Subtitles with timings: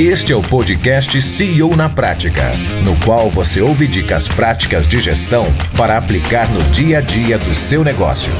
[0.00, 2.52] Este é o podcast CEO na Prática,
[2.84, 7.52] no qual você ouve dicas práticas de gestão para aplicar no dia a dia do
[7.52, 8.30] seu negócio.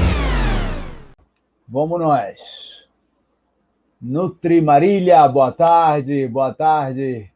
[1.66, 2.86] Vamos nós.
[4.00, 7.28] Nutri Marília, boa tarde, boa tarde.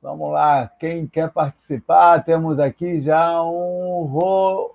[0.00, 2.24] Vamos lá, quem quer participar?
[2.24, 4.74] Temos aqui já um Ro,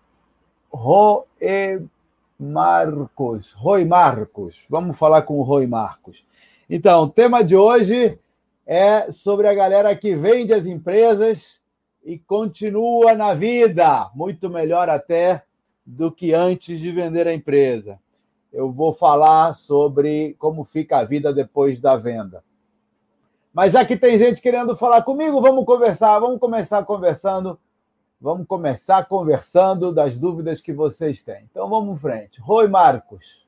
[0.72, 1.82] Ro e
[2.40, 3.52] Marcos.
[3.56, 4.68] Roi Marcos.
[4.70, 6.24] Vamos falar com o Roi Marcos.
[6.70, 8.20] Então, tema de hoje
[8.68, 11.58] é sobre a galera que vende as empresas
[12.04, 15.42] e continua na vida, muito melhor até
[15.86, 17.98] do que antes de vender a empresa.
[18.52, 22.44] Eu vou falar sobre como fica a vida depois da venda.
[23.54, 27.58] Mas já que tem gente querendo falar comigo, vamos conversar, vamos começar conversando.
[28.20, 31.48] Vamos começar conversando das dúvidas que vocês têm.
[31.50, 32.42] Então vamos em frente.
[32.42, 33.47] Roi Marcos.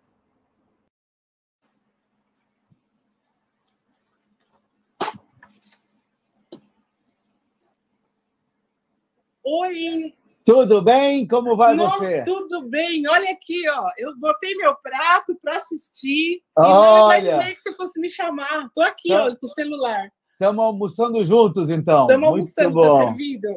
[9.51, 10.13] Oi!
[10.45, 11.27] Tudo bem?
[11.27, 12.23] Como vai Não, você?
[12.23, 13.07] Tudo bem.
[13.07, 13.89] Olha aqui, ó.
[13.97, 16.41] Eu botei meu prato para assistir.
[16.57, 17.17] Olha!
[17.17, 18.65] E não imaginei que você fosse me chamar.
[18.65, 19.25] Estou aqui, Tá.
[19.25, 20.11] ó, com o celular.
[20.33, 22.01] Estamos almoçando juntos, então.
[22.03, 22.97] Estamos almoçando, bom.
[22.99, 23.47] tá servido?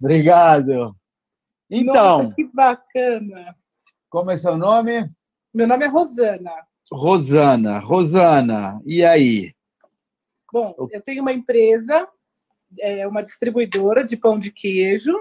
[0.00, 0.94] Obrigado.
[1.70, 3.56] Então, Nossa, que bacana.
[4.08, 5.10] como é seu nome?
[5.54, 6.52] Meu nome é Rosana.
[6.92, 7.78] Rosana.
[7.78, 9.54] Rosana, e aí?
[10.52, 12.08] Bom, eu tenho uma empresa,
[12.78, 15.14] é uma distribuidora de pão de queijo.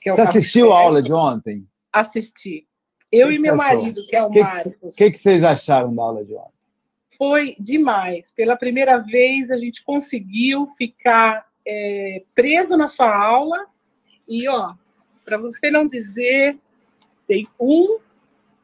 [0.00, 1.66] Que é o Você assistiu a aula de ontem?
[1.92, 2.66] Assisti.
[3.10, 4.94] Eu Que e que meu marido, que é o O que, Marcos.
[4.94, 6.60] que, que vocês acharam da aula de ontem?
[7.20, 8.32] foi demais.
[8.32, 13.66] Pela primeira vez, a gente conseguiu ficar é, preso na sua aula.
[14.26, 14.72] E, ó,
[15.22, 16.58] para você não dizer,
[17.28, 17.98] tem um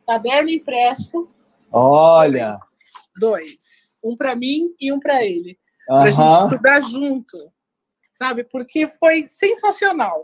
[0.07, 1.29] caderno impresso,
[1.71, 2.57] Olha,
[3.19, 3.95] dois.
[4.03, 5.59] Um para mim e um para ele.
[5.87, 7.37] Para a gente estudar junto,
[8.11, 8.43] sabe?
[8.43, 10.17] Porque foi sensacional.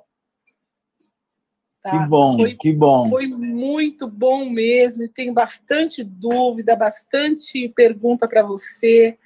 [1.83, 1.91] Tá?
[1.91, 3.08] que bom, Foi que bom.
[3.08, 5.09] Foi muito bom mesmo.
[5.09, 9.19] Tenho bastante dúvida, bastante pergunta para você.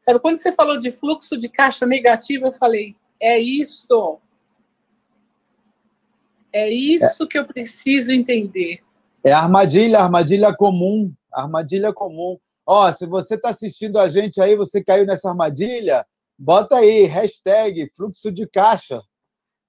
[0.00, 4.18] Sabe, quando você falou de fluxo de caixa negativo, eu falei: é isso.
[6.52, 8.80] É isso que eu preciso entender.
[9.22, 12.36] É armadilha, armadilha comum, armadilha comum.
[12.66, 16.04] Ó, se você está assistindo a gente aí, você caiu nessa armadilha,
[16.36, 19.00] bota aí, hashtag fluxo de caixa.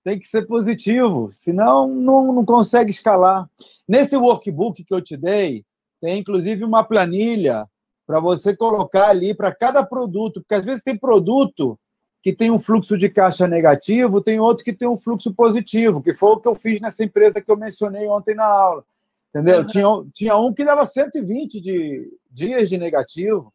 [0.03, 3.47] Tem que ser positivo, senão não, não consegue escalar.
[3.87, 5.63] Nesse workbook que eu te dei,
[5.99, 7.67] tem inclusive uma planilha
[8.07, 11.79] para você colocar ali para cada produto, porque às vezes tem produto
[12.21, 16.13] que tem um fluxo de caixa negativo, tem outro que tem um fluxo positivo, que
[16.13, 18.83] foi o que eu fiz nessa empresa que eu mencionei ontem na aula.
[19.29, 19.59] Entendeu?
[19.59, 19.65] Uhum.
[19.65, 23.51] Tinha, tinha um que dava 120 de, dias de negativo,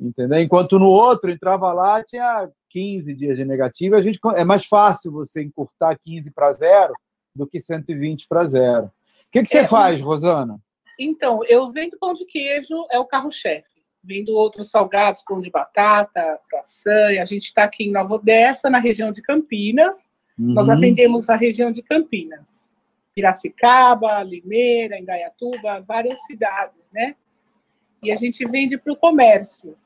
[0.00, 0.40] entendeu?
[0.40, 3.96] Enquanto no outro entrava lá, tinha 15 dias de negativo.
[3.96, 6.92] A gente, é mais fácil você encurtar 15 para zero
[7.34, 8.86] do que 120 para zero.
[8.86, 8.90] O
[9.30, 10.58] que, que você É, faz, Rosana?
[10.98, 13.68] Então, eu vendo pão de queijo, é o carro-chefe.
[14.02, 17.22] Vendo outros salgados, pão de batata, caçanha.
[17.22, 20.10] A gente está aqui em Nova Odessa, na região de Campinas.
[20.38, 20.74] Nós Uhum.
[20.74, 22.70] atendemos a região de Campinas,
[23.14, 27.16] Piracicaba, Limeira, Indaiatuba, várias cidades, né?
[28.02, 29.76] E a gente vende para o comércio.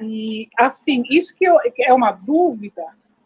[0.00, 2.84] E, assim, isso que eu- é uma dúvida,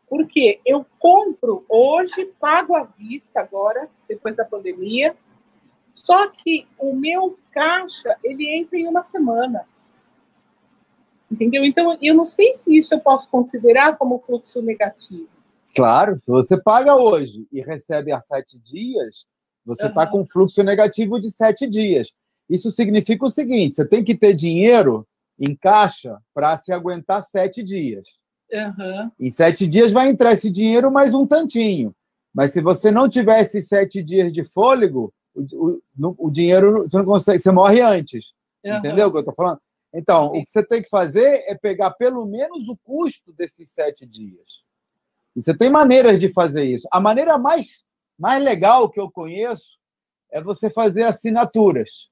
[0.09, 5.15] porque eu compro hoje, pago à vista agora, depois da pandemia,
[5.93, 9.67] só que o meu caixa, ele entra em uma semana.
[11.31, 11.65] Entendeu?
[11.65, 15.29] Então, eu não sei se isso eu posso considerar como fluxo negativo.
[15.75, 19.27] Claro, se você paga hoje e recebe há sete dias,
[19.65, 20.11] você está Aham.
[20.11, 22.13] com fluxo negativo de sete dias.
[22.49, 25.07] Isso significa o seguinte: você tem que ter dinheiro
[25.45, 28.09] em caixa para se aguentar sete dias.
[28.55, 29.11] Aham.
[29.19, 31.93] Em sete dias vai entrar esse dinheiro mais um tantinho.
[32.33, 36.97] Mas se você não tiver esses sete dias de fôlego, o, o, o dinheiro você
[36.97, 38.27] não consegue, você morre antes.
[38.65, 38.79] aham.
[38.79, 39.61] Entendeu o que eu estou falando?
[39.93, 44.07] Então, o que você tem que fazer é pegar pelo menos o custo desses sete
[44.07, 44.63] dias.
[45.35, 46.87] E você tem maneiras de fazer isso.
[46.91, 47.85] A maneira mais,
[48.17, 49.77] mais legal que eu conheço
[50.31, 52.09] é você fazer assinaturas.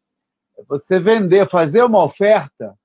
[0.58, 2.76] É você vender, fazer uma oferta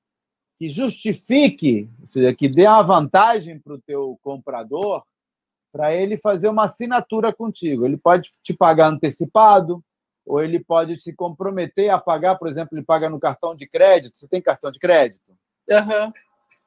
[0.58, 5.04] que justifique, ou seja, que dê uma vantagem para o teu comprador,
[5.72, 7.86] para ele fazer uma assinatura contigo.
[7.86, 9.84] Ele pode te pagar antecipado,
[10.26, 14.18] ou ele pode se comprometer a pagar, por exemplo, ele paga no cartão de crédito.
[14.18, 15.38] Você tem cartão de crédito?
[15.70, 16.12] Aham.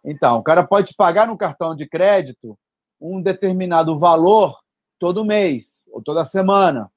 [0.04, 2.56] Então, o cara pode pagar no cartão de crédito
[3.00, 4.58] um determinado valor
[4.98, 6.90] todo mês ou toda semana.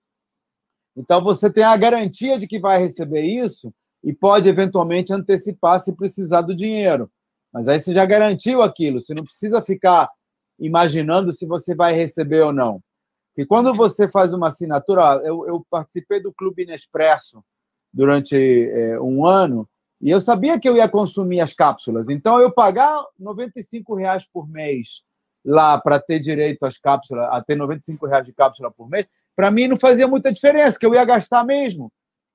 [0.95, 5.93] Então, você tem a garantia de que vai receber isso e pode eventualmente antecipar se
[5.93, 7.09] precisar do dinheiro.
[7.53, 10.09] Mas aí você já garantiu aquilo, você não precisa ficar
[10.59, 12.81] imaginando se você vai receber ou não.
[13.37, 17.43] E quando você faz uma assinatura, eu, eu, participei do Clube Nespresso
[17.93, 19.67] durante é, um ano
[20.01, 22.09] e eu sabia que eu ia consumir as cápsulas.
[22.09, 25.01] Então, eu pagar 95 reais por mês
[25.45, 29.49] lá para ter direito às cápsulas, a ter 95 reais de cápsula por mês, para
[29.49, 31.91] mim não fazia muita diferença, que eu ia gastar mesmo.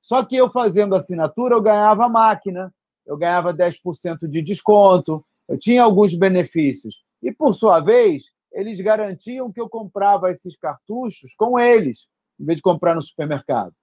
[0.07, 2.73] Só que eu fazendo assinatura, eu ganhava máquina,
[3.05, 7.03] eu ganhava 10% de desconto, eu tinha alguns benefícios.
[7.21, 12.07] E, por sua vez, eles garantiam que eu comprava esses cartuchos com eles,
[12.39, 13.75] em vez de comprar no supermercado.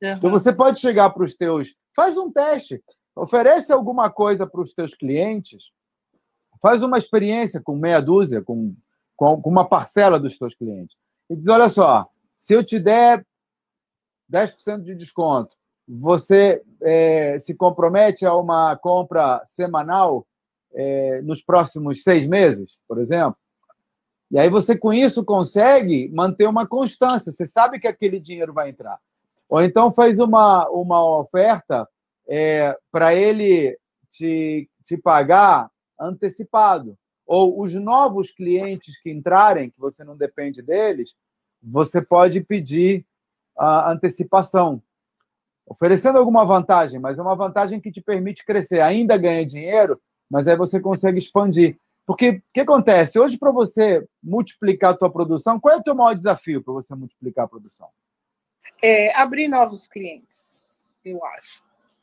[0.00, 0.12] Uhum.
[0.12, 1.74] Então, você pode chegar para os teus...
[1.96, 2.80] Faz um teste.
[3.16, 5.72] Oferece alguma coisa para os teus clientes.
[6.62, 8.76] Faz uma experiência com meia dúzia, com,
[9.16, 10.96] com, com uma parcela dos teus clientes.
[11.28, 13.26] E diz, olha só, se eu te der
[14.32, 20.26] 10% de desconto, você é, se compromete a uma compra semanal
[20.74, 23.36] é, nos próximos seis meses, por exemplo.
[24.30, 27.30] E aí você, com isso, consegue manter uma constância.
[27.30, 28.98] Você sabe que aquele dinheiro vai entrar.
[29.48, 31.86] Ou então faz uma, uma oferta
[32.26, 33.78] é, para ele
[34.10, 35.70] te, te pagar
[36.00, 36.96] antecipado.
[37.26, 41.14] Ou os novos clientes que entrarem, que você não depende deles,
[41.62, 43.06] você pode pedir
[43.56, 44.82] a antecipação
[45.66, 48.80] oferecendo alguma vantagem, mas é uma vantagem que te permite crescer.
[48.80, 50.00] Ainda ganha dinheiro,
[50.30, 51.76] mas aí você consegue expandir.
[52.06, 53.18] Porque o que acontece?
[53.18, 56.94] Hoje, para você multiplicar a tua produção, qual é o teu maior desafio para você
[56.94, 57.88] multiplicar a produção?
[58.82, 61.62] É abrir novos clientes, eu acho.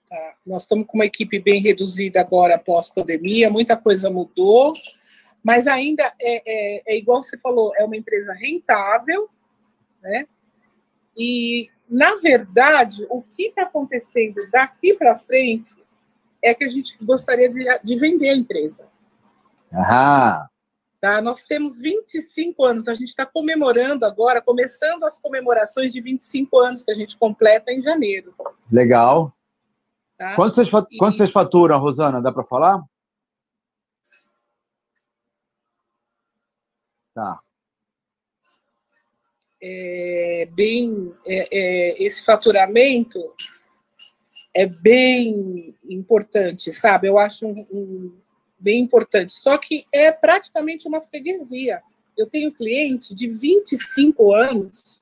[0.09, 0.35] Tá?
[0.45, 4.73] Nós estamos com uma equipe bem reduzida agora pós-pandemia, muita coisa mudou,
[5.43, 9.29] mas ainda é, é, é igual você falou, é uma empresa rentável,
[10.01, 10.27] né?
[11.15, 15.75] E, na verdade, o que está acontecendo daqui para frente
[16.41, 18.87] é que a gente gostaria de, de vender a empresa.
[19.73, 20.47] Aham.
[20.99, 21.21] Tá?
[21.21, 26.83] Nós temos 25 anos, a gente está comemorando agora, começando as comemorações de 25 anos
[26.83, 28.33] que a gente completa em janeiro.
[28.71, 29.33] Legal.
[30.17, 30.35] Tá?
[30.35, 30.97] Quanto, vocês, e...
[30.97, 32.21] quanto vocês faturam, Rosana?
[32.21, 32.83] Dá para falar?
[37.13, 37.39] Tá
[39.61, 43.19] é, bem é, é, esse faturamento
[44.53, 47.07] é bem importante, sabe?
[47.07, 48.13] Eu acho um, um,
[48.59, 49.31] bem importante.
[49.31, 51.81] Só que é praticamente uma freguesia.
[52.17, 54.99] Eu tenho cliente de 25 anos,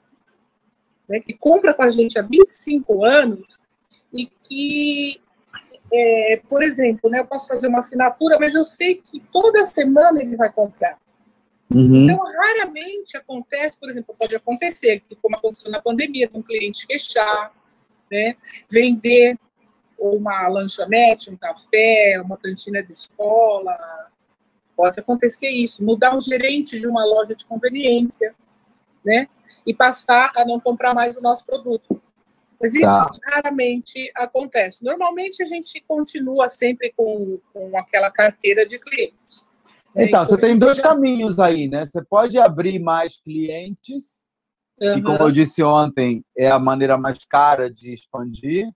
[1.07, 3.57] né, que compra com a gente há 25 anos
[4.13, 5.19] e que,
[5.91, 10.21] é, por exemplo, né, eu posso fazer uma assinatura, mas eu sei que toda semana
[10.21, 11.00] ele vai comprar.
[11.71, 12.06] Uhum.
[12.06, 17.54] Então, raramente acontece, por exemplo, pode acontecer, como aconteceu na pandemia, de um cliente fechar,
[18.12, 18.36] né,
[18.69, 19.38] vender
[19.98, 23.77] uma lanchonete, um café, uma cantina de escola,
[24.75, 28.33] pode acontecer isso, mudar o gerente de uma loja de conveniência,
[29.06, 29.27] né,
[29.65, 32.01] e passar a não comprar mais o nosso produto.
[32.60, 33.10] Mas isso tá.
[33.25, 34.83] raramente acontece.
[34.83, 39.48] Normalmente a gente continua sempre com, com aquela carteira de clientes.
[40.00, 41.86] Então, você tem dois caminhos aí, né?
[41.86, 44.25] Você pode abrir mais clientes,
[44.81, 44.94] uhum.
[44.94, 48.69] que, como eu disse ontem, é a maneira mais cara de expandir.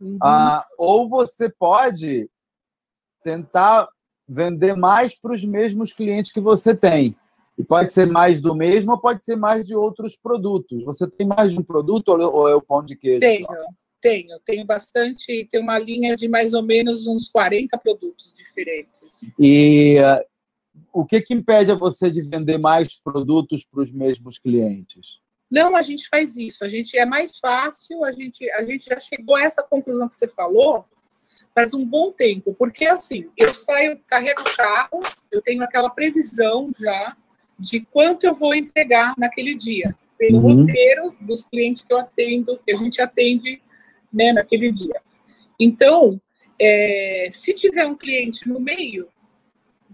[0.00, 0.18] Uhum.
[0.22, 2.28] Ah, ou você pode
[3.22, 3.88] tentar
[4.28, 7.16] vender mais para os mesmos clientes que você tem.
[7.56, 10.82] E pode ser mais do mesmo ou pode ser mais de outros produtos.
[10.84, 13.20] Você tem mais de um produto ou é o pão de queijo?
[13.20, 13.46] Tenho,
[14.00, 14.40] tenho.
[14.44, 15.46] Tenho bastante.
[15.48, 19.30] Tenho uma linha de mais ou menos uns 40 produtos diferentes.
[19.38, 19.96] E
[20.94, 25.18] o que, que impede a você de vender mais produtos para os mesmos clientes?
[25.50, 26.64] Não, a gente faz isso.
[26.64, 28.04] A gente é mais fácil.
[28.04, 30.84] A gente, a gente já chegou a essa conclusão que você falou
[31.54, 36.68] faz um bom tempo, porque assim eu saio, carrego o carro, eu tenho aquela previsão
[36.76, 37.16] já
[37.56, 39.96] de quanto eu vou entregar naquele dia.
[40.18, 40.40] Tem uhum.
[40.40, 43.62] roteiro dos clientes que eu atendo, que a gente atende
[44.12, 45.00] né, naquele dia.
[45.58, 46.20] Então,
[46.60, 49.08] é, se tiver um cliente no meio,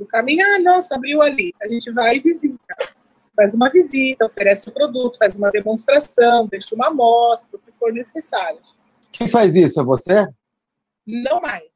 [0.01, 1.53] do caminho, ah, nossa, abriu ali.
[1.61, 2.59] A gente vai e visita.
[3.37, 7.93] Faz uma visita, oferece o produto, faz uma demonstração, deixa uma amostra, o que for
[7.93, 8.59] necessário.
[9.13, 9.79] Quem faz isso?
[9.79, 10.27] É você?
[11.07, 11.69] Não mais.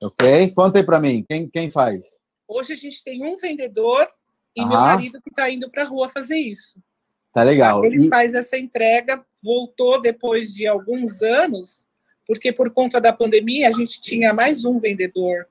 [0.00, 0.52] Ok.
[0.54, 1.24] Conta aí para mim.
[1.28, 2.04] Quem, quem faz?
[2.46, 4.08] Hoje a gente tem um vendedor
[4.54, 6.78] e meu marido que está indo para a rua fazer isso.
[7.32, 7.84] Tá legal.
[7.84, 8.08] Ele e...
[8.08, 11.86] faz essa entrega, voltou depois de alguns anos,
[12.26, 15.46] porque por conta da pandemia a gente tinha mais um vendedor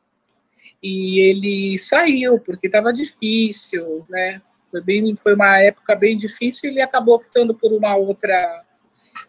[0.81, 4.41] e ele saiu porque estava difícil, né?
[4.69, 8.63] Foi, bem, foi uma época bem difícil e ele acabou optando por uma outra,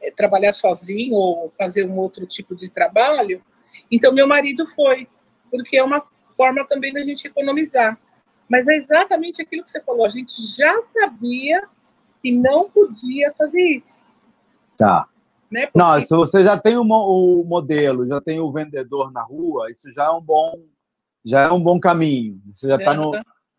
[0.01, 3.43] é, trabalhar sozinho ou fazer um outro tipo de trabalho.
[3.91, 5.09] Então, meu marido foi,
[5.51, 6.03] porque é uma
[6.37, 7.99] forma também da gente economizar.
[8.49, 10.07] Mas é exatamente aquilo que você falou.
[10.07, 11.63] A gente já sabia
[12.23, 14.03] que não podia fazer isso.
[14.77, 15.09] Tá.
[15.51, 15.67] Né?
[15.67, 15.79] Porque...
[15.79, 19.93] Não, se você já tem o, o modelo, já tem o vendedor na rua, isso
[19.93, 20.55] já é um bom,
[21.25, 22.41] já é um bom caminho.
[22.55, 23.13] Você já está no,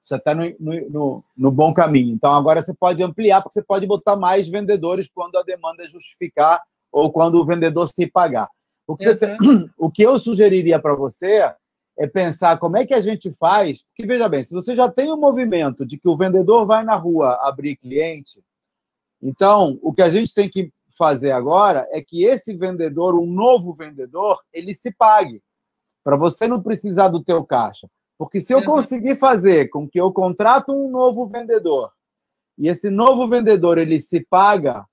[0.06, 2.14] já está no, no, no, bom caminho.
[2.14, 6.62] Então agora você pode ampliar, porque você pode botar mais vendedores quando a demanda justificar
[6.92, 8.50] ou quando o vendedor se pagar.
[8.86, 9.38] O que, você,
[9.78, 11.54] o que eu sugeriria para você
[11.98, 13.84] é pensar como é que a gente faz.
[13.84, 16.96] Porque, veja bem, se você já tem um movimento de que o vendedor vai na
[16.96, 18.42] rua abrir cliente,
[19.22, 23.74] então o que a gente tem que fazer agora é que esse vendedor, um novo
[23.74, 25.42] vendedor, ele se pague,
[26.04, 27.88] para você não precisar do teu caixa.
[28.18, 31.92] Porque se eu conseguir fazer com que eu contrato um novo vendedor
[32.58, 34.86] e esse novo vendedor ele se paga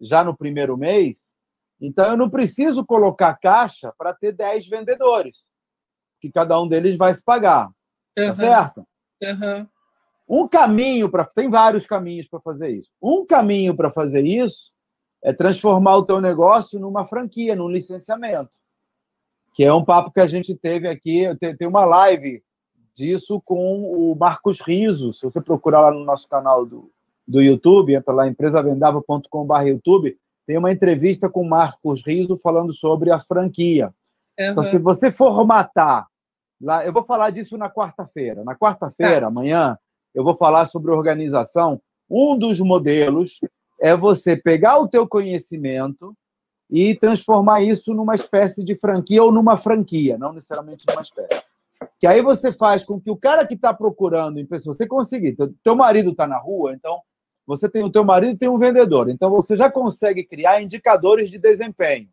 [0.00, 1.34] já no primeiro mês,
[1.80, 5.46] então eu não preciso colocar caixa para ter 10 vendedores
[6.20, 7.70] que cada um deles vai se pagar.
[8.18, 8.28] Uhum.
[8.28, 8.86] Tá certo?
[9.22, 9.66] Uhum.
[10.28, 11.24] Um caminho para.
[11.24, 12.90] Tem vários caminhos para fazer isso.
[13.00, 14.72] Um caminho para fazer isso
[15.22, 18.50] é transformar o teu negócio numa franquia, num licenciamento.
[19.56, 21.24] Que é um papo que a gente teve aqui.
[21.58, 22.42] Tem uma live
[22.94, 25.12] disso com o Marcos Riso.
[25.12, 26.90] Se você procurar lá no nosso canal do,
[27.26, 33.10] do YouTube, entra lá empresavendava.com.br YouTube, tem uma entrevista com o Marcos Riso falando sobre
[33.10, 33.92] a franquia.
[34.38, 34.46] Uhum.
[34.50, 36.06] Então, se você formatar,
[36.60, 38.44] lá, eu vou falar disso na quarta-feira.
[38.44, 39.26] Na quarta-feira, tá.
[39.26, 39.76] amanhã,
[40.14, 41.80] eu vou falar sobre organização.
[42.08, 43.40] Um dos modelos
[43.80, 46.14] é você pegar o teu conhecimento
[46.70, 51.42] e transformar isso numa espécie de franquia ou numa franquia, não necessariamente numa espécie.
[51.98, 55.76] Que aí você faz com que o cara que está procurando, se você conseguir, teu,
[55.76, 57.00] marido está na rua, então
[57.46, 61.30] você tem o teu marido e tem um vendedor, então você já consegue criar indicadores
[61.30, 62.08] de desempenho.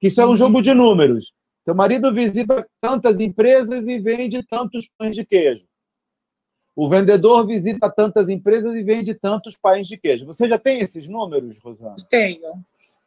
[0.00, 0.36] Que isso é um uhum.
[0.36, 1.32] jogo de números.
[1.64, 5.64] Teu marido visita tantas empresas e vende tantos pães de queijo.
[6.74, 10.24] O vendedor visita tantas empresas e vende tantos pães de queijo.
[10.26, 11.96] Você já tem esses números, Rosana?
[12.08, 12.64] Tenho.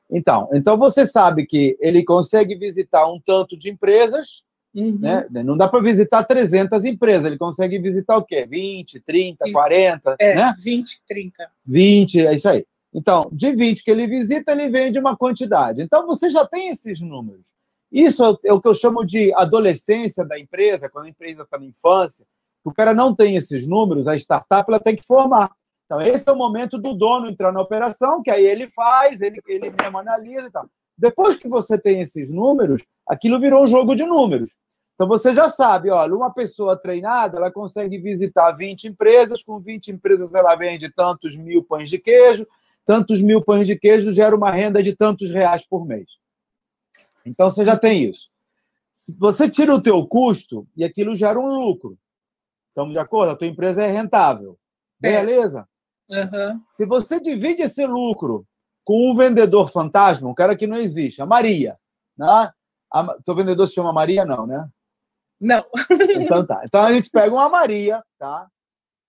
[0.10, 4.44] Então, então você sabe que ele consegue visitar um tanto de empresas,
[4.74, 4.98] uhum.
[5.00, 5.26] né?
[5.44, 8.46] Não dá para visitar 300 empresas, ele consegue visitar o quê?
[8.46, 10.56] 20, 30, 40, é, né?
[10.64, 11.52] 20, 30.
[11.66, 12.66] 20, é isso aí.
[12.94, 15.82] Então, de 20 que ele visita, ele vende uma quantidade.
[15.82, 17.44] Então, você já tem esses números.
[17.92, 21.66] Isso é o que eu chamo de adolescência da empresa, quando a empresa está na
[21.66, 22.26] infância.
[22.64, 25.52] O cara não tem esses números, a startup ela tem que formar.
[25.86, 29.40] Então, esse é o momento do dono entrar na operação, que aí ele faz, ele,
[29.48, 30.68] ele mesmo analisa e tal.
[30.98, 34.56] Depois que você tem esses números, aquilo virou um jogo de números.
[34.96, 39.92] Então, você já sabe, olha, uma pessoa treinada, ela consegue visitar 20 empresas, com 20
[39.92, 42.48] empresas ela vende tantos mil pães de queijo,
[42.86, 46.08] tantos mil pães de queijo gera uma renda de tantos reais por mês.
[47.26, 48.30] Então você já tem isso.
[49.18, 51.98] Você tira o teu custo e aquilo gera um lucro.
[52.70, 53.32] Estamos de acordo?
[53.32, 54.58] A tua empresa é rentável.
[55.02, 55.12] É.
[55.12, 55.68] Beleza?
[56.10, 56.62] Uhum.
[56.72, 58.46] Se você divide esse lucro
[58.84, 61.78] com um vendedor fantasma, um cara que não existe, a Maria,
[62.18, 62.52] né?
[62.94, 64.68] A, teu vendedor se chama Maria, não, né?
[65.40, 65.66] Não.
[66.18, 66.62] Então tá.
[66.64, 68.48] Então a gente pega uma Maria, tá?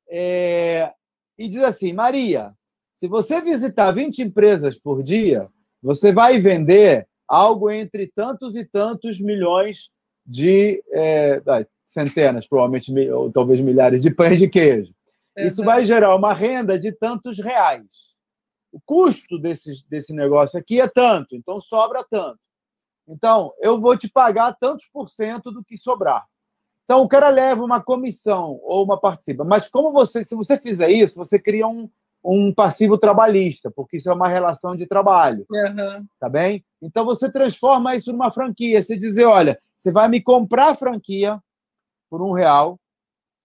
[0.09, 0.93] É,
[1.39, 2.53] e diz assim, Maria,
[2.95, 5.49] se você visitar 20 empresas por dia,
[5.83, 9.91] você vai vender algo entre tantos e tantos milhões
[10.25, 11.43] de é,
[11.85, 14.93] centenas, provavelmente, ou talvez milhares de pães de queijo.
[15.37, 17.85] Isso vai gerar uma renda de tantos reais.
[18.73, 22.39] O custo desse, desse negócio aqui é tanto, então sobra tanto.
[23.09, 26.27] Então, eu vou te pagar tantos por cento do que sobrar.
[26.85, 29.45] Então, o cara leva uma comissão ou uma participa.
[29.45, 31.89] Mas como você, se você fizer isso, você cria um,
[32.25, 35.47] um passivo trabalhista, porque isso é uma relação de trabalho.
[35.51, 36.07] Uhum.
[36.19, 36.65] Tá bem?
[36.83, 38.83] Então você transforma isso numa franquia.
[38.83, 41.41] Você dizer, olha, você vai me comprar a franquia
[42.11, 42.79] por um real,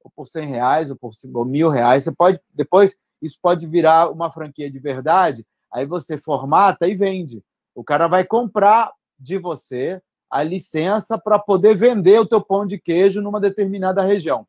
[0.04, 2.04] ou por cem reais, ou por ou mil reais.
[2.04, 5.46] Você pode, depois, isso pode virar uma franquia de verdade.
[5.72, 7.44] Aí você formata e vende.
[7.74, 12.80] O cara vai comprar de você a licença para poder vender o teu pão de
[12.80, 14.48] queijo numa determinada região.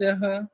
[0.00, 0.46] Uhum.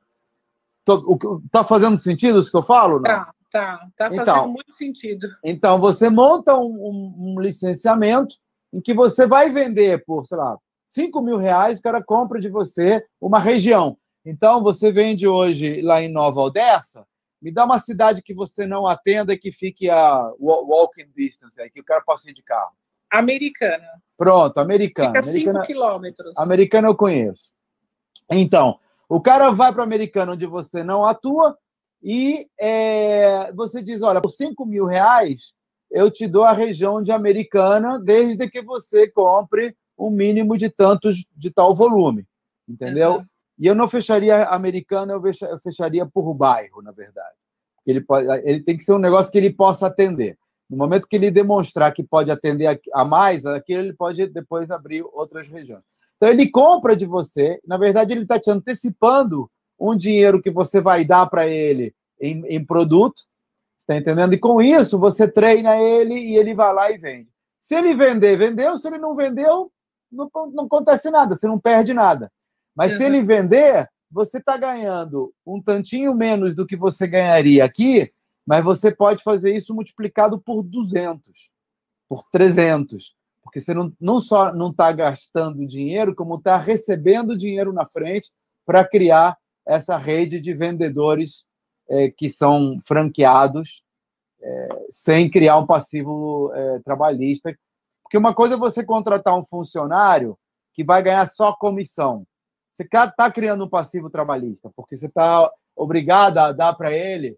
[1.51, 2.95] Tá fazendo sentido isso que eu falo?
[2.95, 3.03] Não?
[3.03, 3.89] Tá, tá.
[3.97, 5.27] Tá fazendo então, muito sentido.
[5.43, 8.35] Então, você monta um, um, um, licenciamento
[8.71, 12.49] em que você vai vender por, sei lá, 5 mil reais, o cara compra de
[12.49, 13.97] você uma região.
[14.25, 17.05] Então, você vende hoje lá em Nova Odessa,
[17.41, 21.79] me dá uma cidade que você não atenda que fique a walking distance, aí, que
[21.79, 22.71] o cara possa ir de carro.
[23.11, 23.87] Americana.
[24.17, 25.09] Pronto, americana.
[25.09, 26.35] Fica 5 quilômetros.
[26.37, 27.53] Americana eu conheço.
[28.31, 31.55] Então, o cara vai para o americano onde você não atua
[32.01, 35.53] e é, você diz: olha, por 5 mil reais
[35.91, 41.23] eu te dou a região de americana desde que você compre um mínimo de tantos
[41.35, 42.25] de tal volume.
[42.67, 43.17] Entendeu?
[43.17, 43.25] Uhum.
[43.57, 47.35] E eu não fecharia americano, eu fecharia por bairro, na verdade.
[47.85, 50.37] Ele, pode, ele tem que ser um negócio que ele possa atender.
[50.69, 55.03] No momento que ele demonstrar que pode atender a mais, aquilo ele pode depois abrir
[55.13, 55.83] outras regiões.
[56.17, 60.81] Então, ele compra de você, na verdade, ele está te antecipando um dinheiro que você
[60.81, 63.23] vai dar para ele em, em produto,
[63.79, 64.33] está entendendo?
[64.33, 67.29] E com isso, você treina ele e ele vai lá e vende.
[67.61, 68.77] Se ele vender, vendeu.
[68.77, 69.71] Se ele não vendeu,
[70.11, 72.31] não, não acontece nada, você não perde nada.
[72.75, 72.97] Mas uhum.
[72.97, 78.11] se ele vender, você está ganhando um tantinho menos do que você ganharia aqui,
[78.45, 81.49] mas você pode fazer isso multiplicado por 200,
[82.07, 83.15] por 300.
[83.43, 88.31] Porque você não, não só não está gastando dinheiro, como está recebendo dinheiro na frente
[88.65, 91.45] para criar essa rede de vendedores
[91.89, 93.83] é, que são franqueados
[94.41, 97.55] é, sem criar um passivo é, trabalhista.
[98.03, 100.37] Porque uma coisa é você contratar um funcionário
[100.73, 102.25] que vai ganhar só comissão.
[102.75, 107.37] Você está criando um passivo trabalhista, porque você está obrigado a dar para ele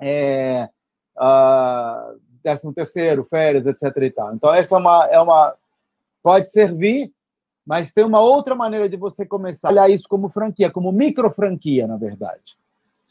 [0.00, 0.68] é,
[1.16, 3.96] uh, décimo terceiro, férias, etc.
[4.02, 4.34] E tal.
[4.34, 5.54] Então, essa é uma, é uma.
[6.20, 7.12] Pode servir,
[7.64, 11.30] mas tem uma outra maneira de você começar a olhar isso como franquia, como micro
[11.30, 12.60] franquia, na verdade.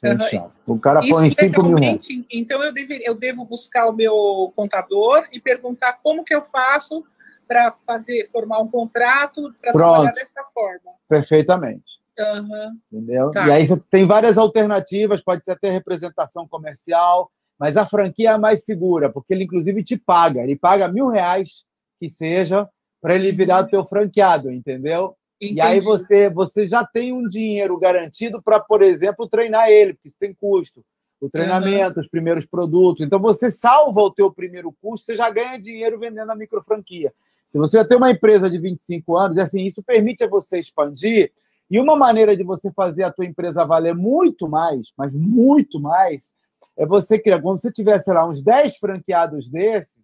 [0.03, 0.49] Uhum.
[0.75, 2.07] O cara põe 5 mil reais.
[2.29, 2.73] Então, eu,
[3.05, 7.05] eu devo buscar o meu contador e perguntar como que eu faço
[7.51, 10.93] para fazer, formar um contrato para trabalhar dessa forma.
[11.09, 11.83] Perfeitamente.
[12.17, 12.79] Uhum.
[12.89, 13.31] Entendeu?
[13.31, 13.45] Tá.
[13.45, 17.29] E aí você tem várias alternativas, pode ser até representação comercial,
[17.59, 21.65] mas a franquia é mais segura, porque ele inclusive te paga, ele paga mil reais
[21.99, 22.69] que seja
[23.01, 25.13] para ele virar o teu franqueado, entendeu?
[25.41, 25.57] Entendi.
[25.57, 30.07] E aí você, você já tem um dinheiro garantido para, por exemplo, treinar ele, porque
[30.07, 30.85] isso tem custo.
[31.19, 32.01] O treinamento, uhum.
[32.01, 33.05] os primeiros produtos.
[33.05, 37.13] Então você salva o teu primeiro custo, você já ganha dinheiro vendendo a micro franquia.
[37.51, 41.33] Se você já tem uma empresa de 25 anos, assim, isso permite a você expandir
[41.69, 46.31] e uma maneira de você fazer a tua empresa valer muito mais, mas muito mais,
[46.77, 47.41] é você criar.
[47.41, 50.01] Quando você tiver, sei lá, uns 10 franqueados desses,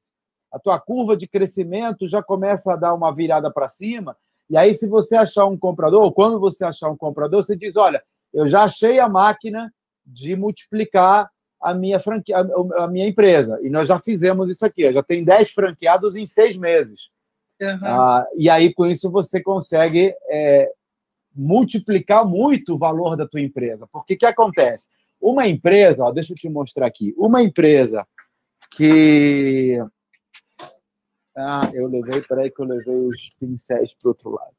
[0.52, 4.18] a tua curva de crescimento já começa a dar uma virada para cima.
[4.50, 7.78] E aí, se você achar um comprador, ou quando você achar um comprador, você diz:
[7.78, 9.74] olha, eu já achei a máquina
[10.06, 11.30] de multiplicar
[11.62, 12.40] a minha franquia,
[12.78, 13.58] a minha empresa.
[13.64, 14.82] E nós já fizemos isso aqui.
[14.82, 17.10] Eu já tem 10 franqueados em seis meses.
[17.62, 17.80] Uhum.
[17.84, 20.72] Ah, e aí, com isso, você consegue é,
[21.36, 23.88] multiplicar muito o valor da tua empresa.
[23.92, 24.88] Porque que acontece?
[25.20, 28.06] Uma empresa, ó, deixa eu te mostrar aqui, uma empresa
[28.72, 29.80] que
[31.36, 34.52] ah, eu levei, peraí que eu levei os pincéis para o outro lado.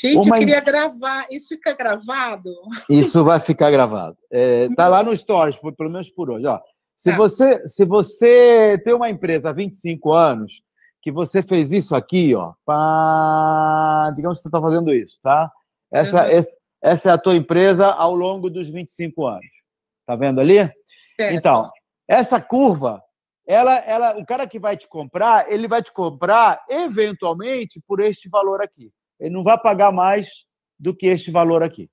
[0.00, 0.36] Gente, uma...
[0.36, 1.26] eu queria gravar.
[1.30, 2.52] Isso fica gravado?
[2.90, 4.16] Isso vai ficar gravado.
[4.30, 6.46] É, tá lá no Stories, pelo menos por hoje.
[6.46, 6.60] Ó.
[6.96, 7.16] Se, é.
[7.16, 10.62] você, se você tem uma empresa há 25 anos,
[11.04, 15.52] que você fez isso aqui, ó, pá, digamos que você está fazendo isso, tá?
[15.92, 16.30] Essa, uhum.
[16.30, 19.44] essa, essa é a tua empresa ao longo dos 25 anos.
[20.06, 20.60] Tá vendo ali?
[21.20, 21.70] Então,
[22.08, 23.02] essa curva,
[23.46, 28.26] ela, ela, o cara que vai te comprar, ele vai te comprar eventualmente por este
[28.30, 28.90] valor aqui.
[29.20, 30.46] Ele não vai pagar mais
[30.80, 31.90] do que este valor aqui.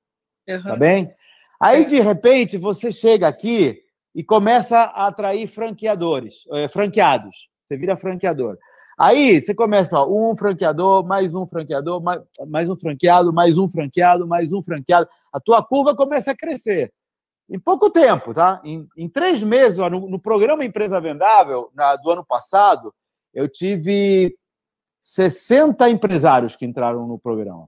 [0.48, 0.64] Uhum.
[0.64, 1.14] Tá bem?
[1.60, 3.78] Aí, de repente, você chega aqui
[4.16, 7.36] e começa a atrair franqueadores, é, franqueados.
[7.68, 8.58] Você vira franqueador.
[9.02, 13.68] Aí você começa, ó, um franqueador, mais um franqueador, mais, mais um franqueado, mais um
[13.68, 15.10] franqueado, mais um franqueado.
[15.34, 16.94] A tua curva começa a crescer.
[17.50, 18.62] Em pouco tempo, tá?
[18.64, 22.94] Em, em três meses, ó, no, no, programa Empresa Vendável, na, do ano passado,
[23.34, 24.38] eu tive
[25.02, 27.68] 60 empresários que entraram no programa.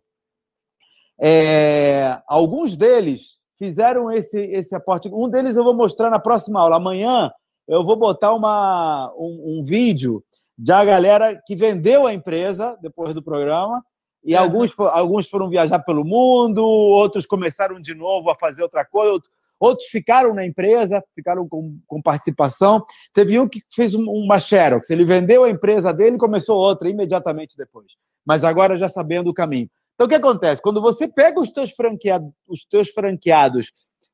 [1.20, 5.10] É, alguns deles fizeram esse, esse aporte.
[5.12, 6.76] Um deles eu vou mostrar na próxima aula.
[6.76, 7.32] Amanhã
[7.68, 10.24] eu vou botar uma, um, um vídeo
[10.66, 13.84] já a galera que vendeu a empresa depois do programa,
[14.24, 19.22] e alguns, alguns foram viajar pelo mundo, outros começaram de novo a fazer outra coisa,
[19.60, 22.86] outros ficaram na empresa, ficaram com, com participação.
[23.14, 27.58] Teve um que fez uma Xerox, ele vendeu a empresa dele e começou outra imediatamente
[27.58, 27.88] depois,
[28.26, 29.70] mas agora já sabendo o caminho.
[29.96, 30.62] Então, o que acontece?
[30.62, 33.72] Quando você pega os teus, franqueados, os teus franqueados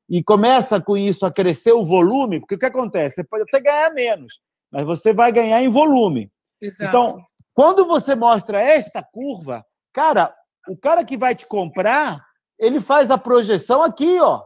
[0.08, 3.16] e começa com isso a crescer o volume, porque o que acontece?
[3.16, 4.40] Você pode até ganhar menos,
[4.72, 6.30] mas você vai ganhar em volume.
[6.60, 6.88] Exato.
[6.88, 10.34] Então, quando você mostra esta curva, cara,
[10.68, 12.24] o cara que vai te comprar,
[12.58, 14.42] ele faz a projeção aqui, ó.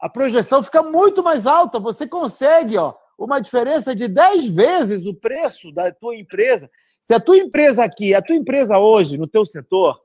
[0.00, 5.14] A projeção fica muito mais alta, você consegue, ó, uma diferença de 10 vezes o
[5.14, 6.70] preço da tua empresa.
[7.00, 9.98] Se a tua empresa aqui, a tua empresa hoje, no teu setor,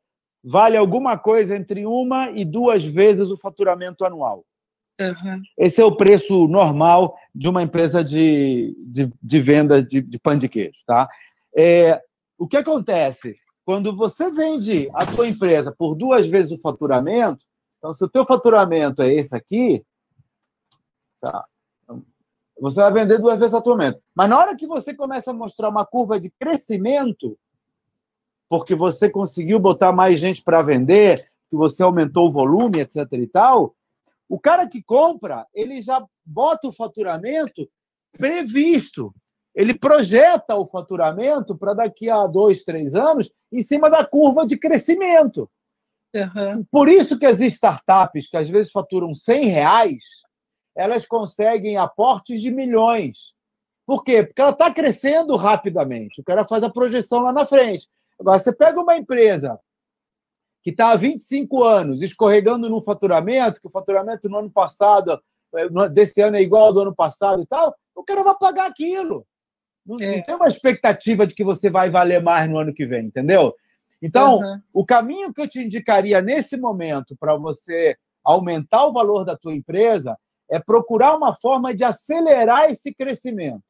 [0.43, 4.45] vale alguma coisa entre uma e duas vezes o faturamento anual.
[4.99, 5.41] Uhum.
[5.57, 10.37] Esse é o preço normal de uma empresa de, de, de venda de, de, pão
[10.37, 10.77] de queijo.
[10.85, 11.09] Tá?
[11.55, 12.01] É,
[12.37, 13.35] o que acontece?
[13.71, 17.45] quando você vende a tua empresa por duas vezes o faturamento,
[17.77, 19.83] então se o teu faturamento é esse aqui,
[21.19, 21.45] tá?
[22.59, 23.99] Você vai vender duas vezes o faturamento.
[24.13, 27.37] Mas na hora que você começa a mostrar uma curva de crescimento,
[28.47, 33.27] porque você conseguiu botar mais gente para vender, que você aumentou o volume, etc e
[33.27, 33.73] tal,
[34.31, 37.69] o cara que compra, ele já bota o faturamento
[38.13, 39.13] previsto.
[39.53, 44.57] Ele projeta o faturamento para daqui a dois, três anos em cima da curva de
[44.57, 45.51] crescimento.
[46.15, 46.63] Uhum.
[46.71, 50.01] Por isso que as startups, que às vezes faturam 100 reais,
[50.77, 53.33] elas conseguem aportes de milhões.
[53.85, 54.23] Por quê?
[54.23, 56.21] Porque ela está crescendo rapidamente.
[56.21, 57.85] O cara faz a projeção lá na frente.
[58.17, 59.59] Agora, você pega uma empresa
[60.63, 65.19] que está há 25 anos escorregando no faturamento, que o faturamento no ano passado,
[65.55, 68.67] eh, desse ano é igual ao do ano passado e tal, o cara vai pagar
[68.67, 69.25] aquilo.
[69.85, 70.17] Não, é.
[70.17, 73.55] não tem uma expectativa de que você vai valer mais no ano que vem, entendeu?
[74.01, 74.61] Então, uhum.
[74.73, 79.53] o caminho que eu te indicaria nesse momento para você aumentar o valor da tua
[79.53, 80.17] empresa
[80.49, 83.63] é procurar uma forma de acelerar esse crescimento.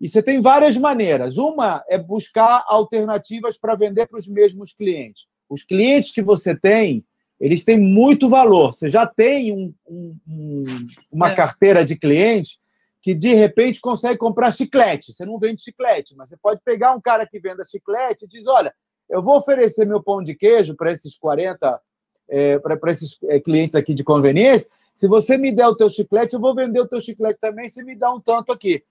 [0.00, 1.36] E você tem várias maneiras.
[1.36, 5.26] Uma é buscar alternativas para vender para os mesmos clientes.
[5.48, 7.04] Os clientes que você tem,
[7.40, 8.72] eles têm muito valor.
[8.72, 10.64] Você já tem um, um, um,
[11.12, 11.34] uma é.
[11.34, 12.58] carteira de clientes
[13.02, 15.12] que, de repente, consegue comprar chiclete.
[15.12, 18.46] Você não vende chiclete, mas você pode pegar um cara que venda chiclete e diz,
[18.46, 18.72] olha,
[19.10, 21.80] eu vou oferecer meu pão de queijo para esses 40,
[22.28, 24.70] é, para esses é, clientes aqui de conveniência.
[24.94, 27.82] Se você me der o teu chiclete, eu vou vender o teu chiclete também, se
[27.84, 28.82] me dá um tanto aqui.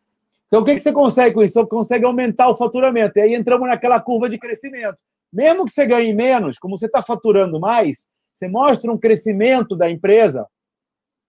[0.47, 1.55] Então, o que, que você consegue com isso?
[1.55, 3.17] Você consegue aumentar o faturamento.
[3.17, 5.01] E aí entramos naquela curva de crescimento.
[5.33, 9.89] Mesmo que você ganhe menos, como você está faturando mais, você mostra um crescimento da
[9.89, 10.47] empresa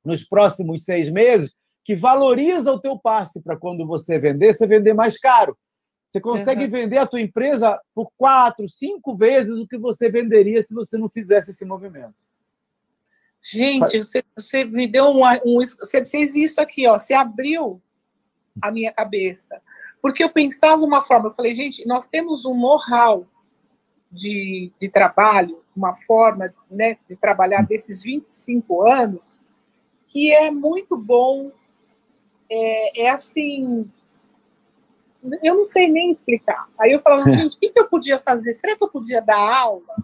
[0.04, 4.92] nos próximos seis meses que valoriza o teu passe para quando você vender, você vender
[4.92, 5.56] mais caro.
[6.08, 6.70] Você consegue uhum.
[6.70, 11.08] vender a tua empresa por quatro, cinco vezes o que você venderia se você não
[11.08, 12.14] fizesse esse movimento.
[13.42, 16.98] Gente, você, você me deu um, um, Você fez isso aqui, ó.
[16.98, 17.82] Você abriu
[18.62, 19.60] a minha cabeça.
[20.00, 23.26] Porque eu pensava uma forma, eu falei, gente, nós temos um know-how
[24.14, 29.40] de, de trabalho, uma forma né, de trabalhar desses 25 anos,
[30.06, 31.50] que é muito bom.
[32.50, 33.90] É, é assim.
[35.42, 36.68] Eu não sei nem explicar.
[36.78, 38.52] Aí eu falava, gente, o que, que eu podia fazer?
[38.52, 39.96] Será que eu podia dar aula?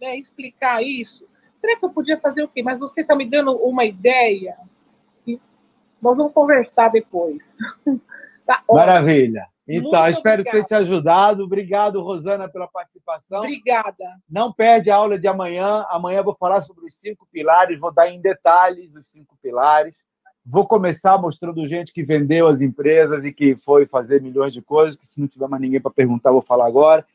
[0.00, 1.26] Né, explicar isso?
[1.56, 2.62] Será que eu podia fazer o quê?
[2.62, 4.56] Mas você está me dando uma ideia.
[6.00, 7.56] Nós vamos conversar depois.
[8.46, 9.48] tá Maravilha.
[9.66, 10.58] Então, Muito espero obrigada.
[10.58, 11.44] ter te ajudado.
[11.44, 13.38] Obrigado, Rosana, pela participação.
[13.38, 14.04] Obrigada.
[14.28, 15.86] Não perde a aula de amanhã.
[15.88, 19.96] Amanhã vou falar sobre os cinco pilares, vou dar em detalhes os cinco pilares.
[20.44, 24.94] Vou começar mostrando gente que vendeu as empresas e que foi fazer milhões de coisas,
[24.94, 27.06] que se não tiver mais ninguém para perguntar, vou falar agora.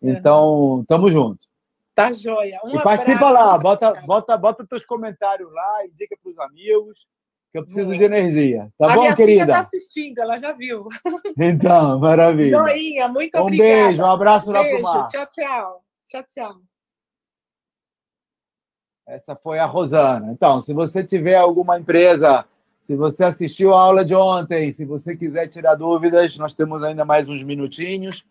[0.00, 1.46] Então, tamo junto.
[1.94, 2.58] Tá joia.
[2.64, 7.06] Um e participa lá, bota, bota, bota teus comentários lá, indica para os amigos
[7.50, 8.68] que eu preciso de energia.
[8.78, 9.42] Tá a bom, minha querida?
[9.42, 10.88] está assistindo, ela já viu.
[11.38, 12.58] Então, maravilha.
[12.58, 13.70] Joinha, muito um obrigada.
[13.70, 15.08] Um beijo, um abraço lá pro mar.
[15.08, 15.84] Tchau, tchau.
[16.06, 16.54] Tchau, tchau.
[19.06, 20.32] Essa foi a Rosana.
[20.32, 22.44] Então, se você tiver alguma empresa,
[22.82, 27.04] se você assistiu a aula de ontem, se você quiser tirar dúvidas, nós temos ainda
[27.04, 28.24] mais uns minutinhos.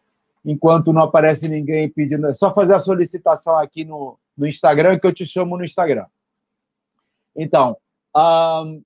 [0.46, 5.08] Enquanto não aparece ninguém pedindo, é só fazer a solicitação aqui no, no Instagram, que
[5.08, 6.06] eu te chamo no Instagram.
[7.36, 7.78] Então,
[8.16, 8.82] um,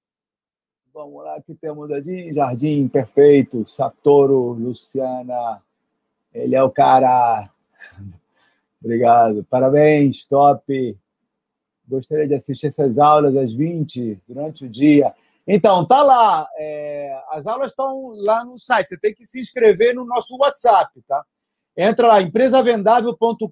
[0.93, 5.61] Vamos lá, aqui temos Jardim, Jardim Perfeito, Satoru, Luciana.
[6.33, 7.49] Ele é o cara.
[8.83, 9.45] Obrigado.
[9.49, 10.97] Parabéns, top.
[11.87, 15.13] Gostaria de assistir essas aulas às 20 durante o dia.
[15.47, 16.45] Então, tá lá.
[16.57, 18.89] É, as aulas estão lá no site.
[18.89, 21.23] Você tem que se inscrever no nosso WhatsApp, tá?
[21.77, 23.47] Entra lá, empresavendável.com.br.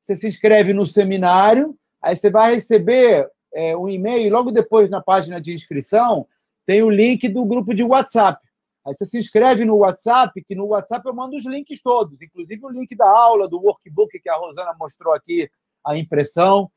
[0.00, 1.76] Você se inscreve no seminário.
[2.00, 6.26] Aí você vai receber é, um e-mail, logo depois na página de inscrição,
[6.66, 8.46] tem o link do grupo de WhatsApp.
[8.86, 12.64] Aí você se inscreve no WhatsApp, que no WhatsApp eu mando os links todos, inclusive
[12.64, 15.50] o link da aula, do workbook que a Rosana mostrou aqui,
[15.84, 16.70] a impressão.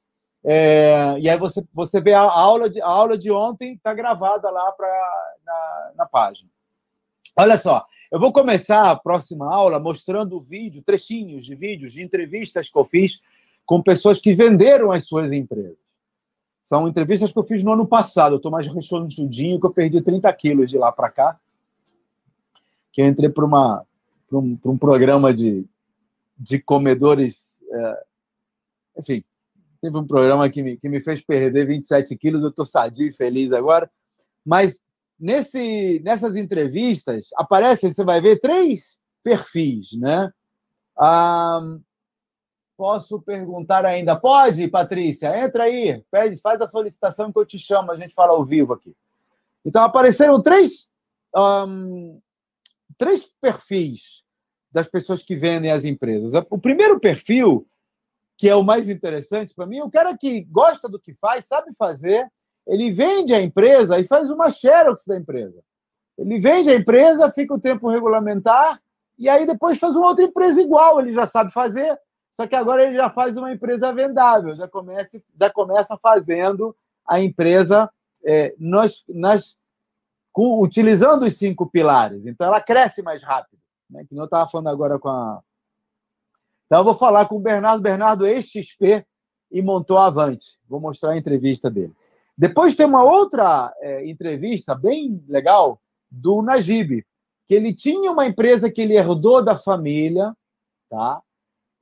[0.43, 4.49] É, e aí você, você vê a aula de, a aula de ontem, está gravada
[4.49, 6.49] lá pra, na, na página.
[7.37, 12.69] Olha só, eu vou começar a próxima aula mostrando vídeo, trechinhos de vídeos, de entrevistas
[12.69, 13.21] que eu fiz
[13.65, 15.80] com pessoas que venderam as suas empresas.
[16.71, 18.35] São entrevistas que eu fiz no ano passado.
[18.35, 21.37] Eu estou mais rechonchudinho, que eu perdi 30 quilos de lá para cá.
[22.93, 25.65] Que eu entrei para um, um, programa de,
[26.39, 27.61] de comedores.
[27.69, 28.03] É,
[28.99, 29.21] enfim,
[29.81, 32.41] teve um programa que me, que me fez perder 27 quilos.
[32.41, 33.91] Eu estou sadio e feliz agora.
[34.45, 34.79] Mas
[35.19, 40.31] nesse, nessas entrevistas aparecem, você vai ver, três perfis, né?
[40.97, 41.81] Um,
[42.81, 44.19] posso perguntar ainda?
[44.19, 45.37] Pode, Patrícia?
[45.37, 48.73] Entra aí, pede, faz a solicitação que eu te chamo, a gente fala ao vivo
[48.73, 48.95] aqui.
[49.63, 50.89] Então, apareceram três,
[51.35, 52.19] um,
[52.97, 54.23] três perfis
[54.71, 56.33] das pessoas que vendem as empresas.
[56.49, 57.67] O primeiro perfil,
[58.35, 61.45] que é o mais interessante para mim, é o cara que gosta do que faz,
[61.45, 62.27] sabe fazer,
[62.65, 65.61] ele vende a empresa e faz uma xerox da empresa.
[66.17, 68.81] Ele vende a empresa, fica o tempo regulamentar,
[69.19, 71.95] e aí depois faz uma outra empresa igual, ele já sabe fazer,
[72.31, 77.19] só que agora ele já faz uma empresa vendável, já começa, já começa fazendo a
[77.19, 77.89] empresa
[78.23, 79.57] é, nas, nas,
[80.31, 82.25] com, utilizando os cinco pilares.
[82.25, 83.59] Então ela cresce mais rápido.
[83.89, 84.05] Né?
[84.07, 85.41] Que eu estava falando agora com a.
[86.65, 89.05] Então eu vou falar com o Bernardo, Bernardo ex-XP
[89.51, 90.57] e montou a Avante.
[90.69, 91.93] Vou mostrar a entrevista dele.
[92.37, 97.05] Depois tem uma outra é, entrevista bem legal do Najib,
[97.45, 100.33] que ele tinha uma empresa que ele herdou da família,
[100.89, 101.21] tá?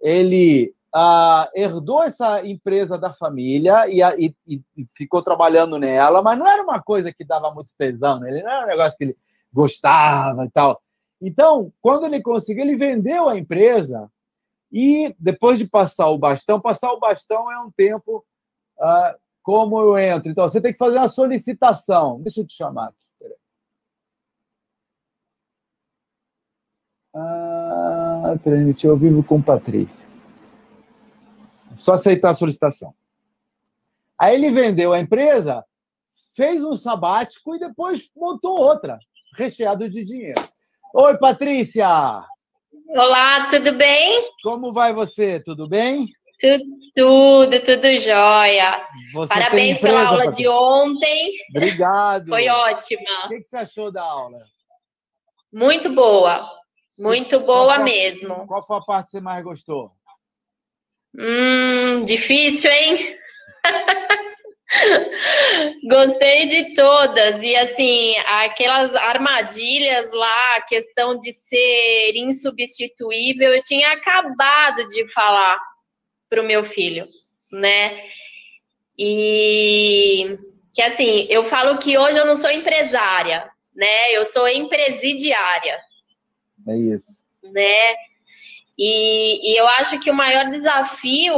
[0.02, 4.36] Ele ah, herdou essa empresa da família e, e,
[4.78, 8.30] e, ficou trabalhando nela, mas não era uma coisa que dava muito tesão, né?
[8.30, 9.18] ele não era um negócio que ele
[9.52, 10.82] gostava e tal.
[11.22, 14.10] Então, quando ele conseguiu, ele vendeu a empresa
[14.72, 18.26] e depois de passar o bastão, passar o bastão é um tempo
[18.80, 20.32] ah, como eu entro.
[20.32, 22.22] Então, você tem que fazer uma solicitação.
[22.22, 23.10] Deixa eu te chamar aqui.
[27.14, 27.99] Ah,
[28.43, 30.08] transmitir ao vivo com Patrícia.
[31.75, 32.93] Só aceitar a solicitação.
[34.17, 35.63] Aí ele vendeu a empresa,
[36.36, 38.99] fez um sabático e depois montou outra,
[39.36, 40.43] recheado de dinheiro.
[40.93, 42.25] Oi, Patrícia!
[42.89, 44.29] Olá, tudo bem?
[44.43, 45.39] Como vai você?
[45.39, 46.08] Tudo bem?
[46.41, 46.63] Tudo,
[46.95, 48.84] tudo, tudo jóia.
[49.13, 50.43] Você Parabéns empresa, pela aula Patrícia?
[50.43, 51.32] de ontem.
[51.51, 52.27] Obrigado.
[52.29, 53.25] Foi ótima.
[53.25, 54.39] O que você achou da aula?
[55.53, 56.59] Muito boa.
[57.00, 58.46] Muito boa qual, mesmo.
[58.48, 59.92] Qual foi a parte que você mais gostou?
[61.18, 63.18] Hum, difícil, hein?
[65.90, 67.42] Gostei de todas.
[67.42, 75.58] E assim, aquelas armadilhas lá, a questão de ser insubstituível, eu tinha acabado de falar
[76.30, 77.06] para o meu filho,
[77.52, 78.04] né?
[78.98, 80.36] E
[80.76, 84.12] que assim, eu falo que hoje eu não sou empresária, né?
[84.12, 85.80] Eu sou empresidiária.
[86.67, 87.24] É isso.
[87.43, 87.95] Né?
[88.78, 91.36] E, e eu acho que o maior desafio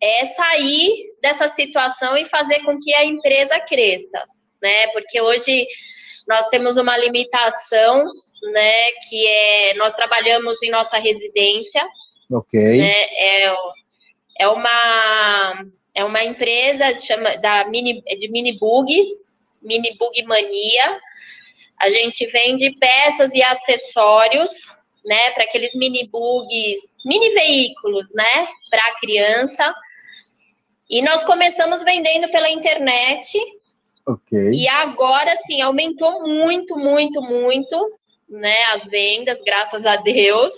[0.00, 4.24] é sair dessa situação e fazer com que a empresa cresça,
[4.60, 4.88] né?
[4.88, 5.64] Porque hoje
[6.26, 8.04] nós temos uma limitação,
[8.52, 8.90] né?
[9.08, 11.86] Que é nós trabalhamos em nossa residência.
[12.32, 12.60] Ok.
[12.60, 13.54] Né, é,
[14.40, 18.92] é uma é uma empresa chama da mini de mini bug,
[19.62, 21.00] mini bug mania.
[21.82, 24.52] A gente vende peças e acessórios
[25.04, 29.74] né, para aqueles mini bugs, mini veículos, né, para criança.
[30.88, 33.36] E nós começamos vendendo pela internet.
[34.06, 34.52] Ok.
[34.52, 40.52] E agora, sim, aumentou muito, muito, muito, né, as vendas, graças a Deus.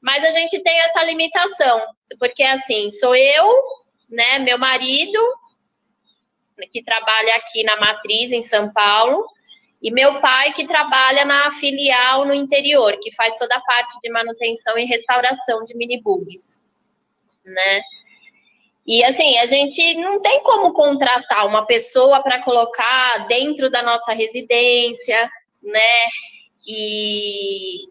[0.00, 1.80] Mas a gente tem essa limitação,
[2.18, 3.62] porque assim, sou eu,
[4.10, 5.18] né, meu marido,
[6.72, 9.24] que trabalha aqui na matriz em São Paulo,
[9.84, 14.10] e meu pai, que trabalha na filial no interior, que faz toda a parte de
[14.10, 16.64] manutenção e restauração de minibugs,
[17.44, 17.82] né?
[18.86, 24.14] E assim, a gente não tem como contratar uma pessoa para colocar dentro da nossa
[24.14, 25.30] residência,
[25.62, 26.06] né?
[26.66, 27.86] E,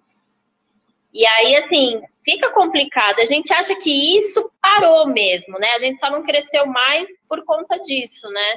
[1.13, 3.19] e aí, assim, fica complicado.
[3.19, 5.69] A gente acha que isso parou mesmo, né?
[5.75, 8.55] A gente só não cresceu mais por conta disso, né?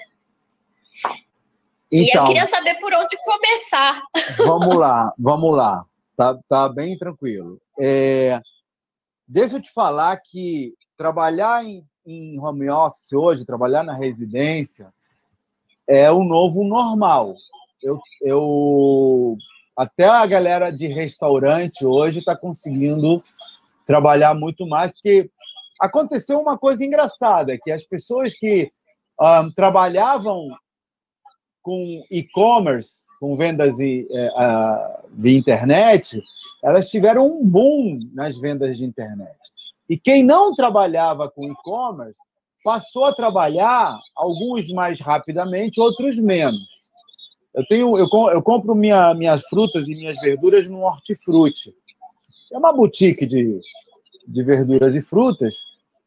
[1.90, 2.27] Então, e eu então.
[2.27, 4.03] queria saber por onde começar.
[4.37, 5.85] Vamos lá, vamos lá.
[6.16, 7.61] Tá, tá bem tranquilo.
[7.79, 8.40] É,
[9.27, 14.92] deixa eu te falar que trabalhar em, em home office hoje, trabalhar na residência,
[15.87, 17.35] é o novo normal.
[17.83, 19.37] Eu, eu
[19.77, 23.22] até a galera de restaurante hoje está conseguindo
[23.87, 25.31] trabalhar muito mais, porque
[25.79, 28.72] aconteceu uma coisa engraçada, que as pessoas que
[29.20, 30.49] um, ah, trabalhavam
[31.66, 36.22] com e-commerce, com vendas de, é, de internet,
[36.62, 39.35] elas tiveram um boom nas vendas de internet.
[39.90, 42.20] E quem não trabalhava com e-commerce
[42.62, 46.62] passou a trabalhar, alguns mais rapidamente, outros menos.
[47.52, 51.74] Eu tenho, eu, eu compro minha, minhas frutas e minhas verduras no Hortifruti.
[52.52, 53.61] É uma boutique de,
[54.24, 55.57] de verduras e frutas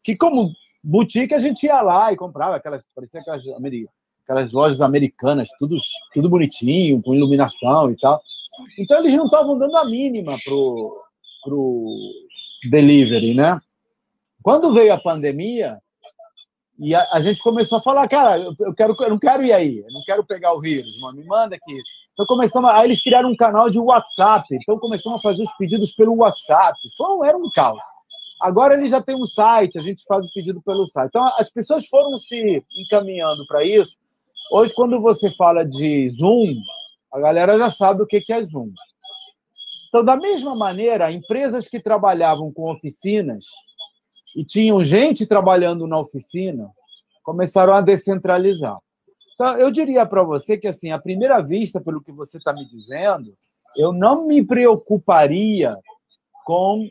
[0.01, 3.43] que, como boutique, a gente ia lá e comprava aquelas, parecia aquelas
[4.29, 5.75] aquelas lojas americanas, tudo,
[6.13, 8.21] tudo bonitinho, com iluminação e tal.
[8.77, 11.03] Então eles não estavam dando a mínima pro,
[12.69, 13.57] delivery, né?
[14.43, 15.79] Quando veio a pandemia,
[16.77, 19.79] e a, a, gente começou a falar, cara, eu, quero, eu não quero ir aí,
[19.79, 21.81] eu não quero pegar o vírus, mano, me manda aqui.
[22.13, 25.91] Então começamos, aí eles criaram um canal de WhatsApp, então começamos a fazer os pedidos
[25.91, 26.77] pelo WhatsApp.
[26.95, 27.79] Foi, era um caos.
[28.41, 31.09] Agora ele já tem um site, a gente faz o pedido pelo site.
[31.09, 33.97] Então as pessoas foram se encaminhando para isso.
[34.51, 36.55] Hoje, quando você fala de Zoom,
[37.13, 38.71] a galera já sabe o que é Zoom.
[39.87, 43.45] Então, da mesma maneira, empresas que trabalhavam com oficinas
[44.35, 46.67] e tinham gente trabalhando na oficina
[47.23, 48.79] começaram a descentralizar.
[49.35, 52.67] Então, eu diria para você que, assim, à primeira vista, pelo que você está me
[52.67, 53.35] dizendo,
[53.77, 55.77] eu não me preocuparia
[56.43, 56.89] com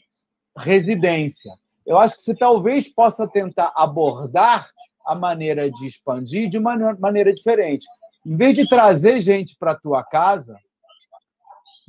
[0.56, 1.52] residência.
[1.84, 4.70] Eu acho que você talvez possa tentar abordar
[5.08, 7.86] a maneira de expandir de uma maneira diferente.
[8.24, 10.54] Em vez de trazer gente para a tua casa,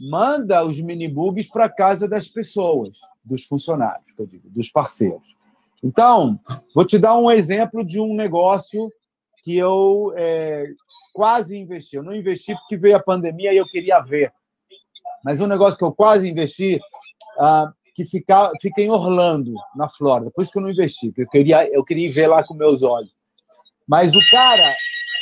[0.10, 5.36] manda os minibugs para a casa das pessoas, dos funcionários, eu digo, dos parceiros.
[5.84, 6.40] Então,
[6.74, 8.90] vou te dar um exemplo de um negócio
[9.44, 10.68] que eu é,
[11.14, 11.98] quase investi.
[11.98, 14.32] Eu não investi porque veio a pandemia e eu queria ver.
[15.24, 16.80] Mas um negócio que eu quase investi,
[17.38, 20.32] ah, que fica, fica em Orlando, na Flórida.
[20.32, 22.82] Por isso que eu não investi, porque eu queria, eu queria ver lá com meus
[22.82, 23.14] olhos.
[23.86, 24.74] Mas o cara,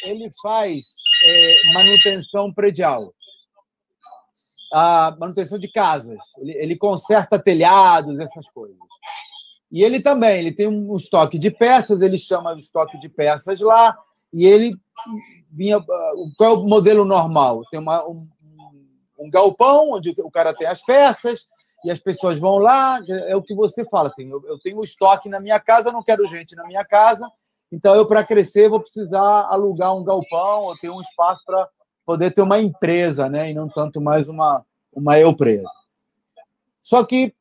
[0.03, 0.85] ele faz
[1.25, 3.11] é, manutenção predial.
[4.71, 6.19] A manutenção de casas.
[6.37, 8.77] Ele, ele conserta telhados, essas coisas.
[9.71, 13.59] E ele também, ele tem um estoque de peças, ele chama o estoque de peças
[13.59, 13.97] lá,
[14.31, 14.77] e ele
[15.51, 15.83] vinha.
[16.37, 17.63] Qual é o modelo normal?
[17.71, 18.27] Tem uma, um,
[19.17, 21.47] um galpão onde o cara tem as peças,
[21.83, 25.29] e as pessoas vão lá, é o que você fala, assim, eu, eu tenho estoque
[25.29, 27.29] na minha casa, não quero gente na minha casa,
[27.71, 31.67] então eu, para crescer, vou precisar alugar um galpão ou ter um espaço para
[32.05, 35.69] poder ter uma empresa, né, e não tanto mais uma, uma eu presa.
[36.81, 37.33] Só que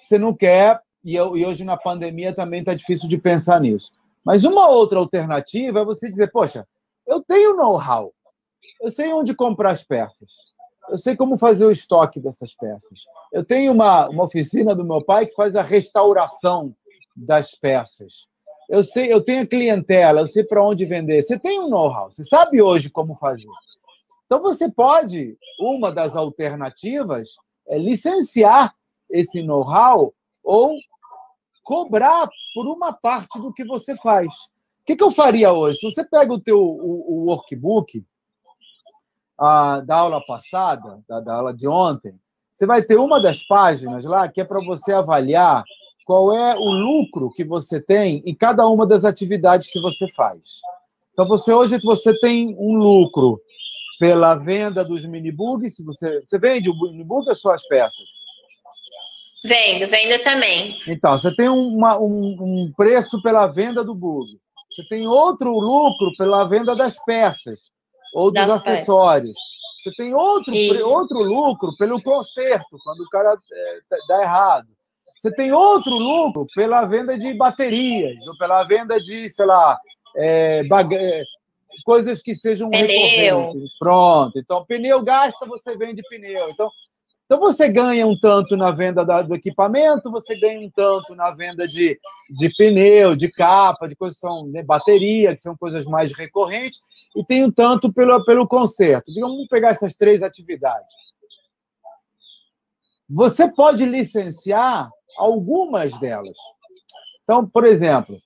[0.00, 3.90] você não quer, e, eu, e hoje na pandemia também está difícil de pensar nisso.
[4.24, 6.66] Mas uma outra alternativa é você dizer, poxa,
[7.06, 8.12] eu tenho know-how,
[8.80, 10.30] eu sei onde comprar as peças,
[10.88, 13.04] eu sei como fazer o estoque dessas peças.
[13.32, 16.74] Eu tenho uma, uma oficina do meu pai que faz a restauração
[17.14, 18.28] das peças.
[18.68, 21.22] Eu sei, eu tenho clientela, eu sei para onde vender.
[21.22, 23.46] Você tem um know-how, você sabe hoje como fazer.
[24.26, 27.30] Então você pode, uma das alternativas
[27.68, 28.74] é licenciar
[29.08, 30.76] esse know-how ou
[31.62, 34.32] cobrar por uma parte do que você faz.
[34.34, 35.78] O que, que eu faria hoje?
[35.78, 38.04] Se você pega o teu o, o workbook
[39.38, 42.14] da aula passada, da, da aula de ontem,
[42.54, 45.62] você vai ter uma das páginas lá que é para você avaliar
[46.06, 50.40] qual é o lucro que você tem em cada uma das atividades que você faz.
[51.12, 53.40] Então, você hoje você tem um lucro
[53.98, 55.76] pela venda dos minibugs.
[55.84, 58.04] Você, você vende o minibug ou suas peças?
[59.44, 60.74] Vendo, vendo também.
[60.88, 64.38] Então, você tem uma, um, um preço pela venda do bug.
[64.70, 67.70] Você tem outro lucro pela venda das peças
[68.16, 69.34] ou dos acessórios.
[69.82, 70.54] Você tem outro,
[70.88, 74.68] outro lucro pelo conserto, quando o cara é, dá errado.
[75.16, 79.78] Você tem outro lucro pela venda de baterias, ou pela venda de, sei lá,
[80.16, 81.22] é, é
[81.84, 82.86] coisas que sejam pneu.
[82.86, 83.78] recorrentes.
[83.78, 84.38] Pronto.
[84.38, 86.48] Então, pneu gasta, você vende pneu.
[86.48, 86.70] Então,
[87.26, 91.32] então você ganha um tanto na venda da, do equipamento, você ganha um tanto na
[91.32, 91.98] venda de,
[92.30, 96.80] de pneu, de capa, de coisas que são né, bateria, que são coisas mais recorrentes,
[97.16, 99.12] e tem um tanto pelo, pelo conserto.
[99.18, 100.94] Vamos pegar essas três atividades.
[103.08, 106.36] Você pode licenciar algumas delas.
[107.24, 108.20] Então, por exemplo,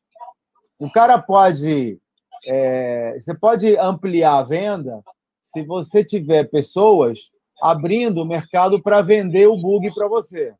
[0.78, 1.98] o cara pode.
[2.46, 5.02] É, você pode ampliar a venda
[5.42, 7.30] se você tiver pessoas
[7.62, 10.54] abrindo o mercado para vender o bug para você.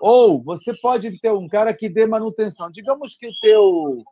[0.00, 2.70] Ou você pode ter um cara que dê manutenção.
[2.70, 4.04] Digamos que o teu.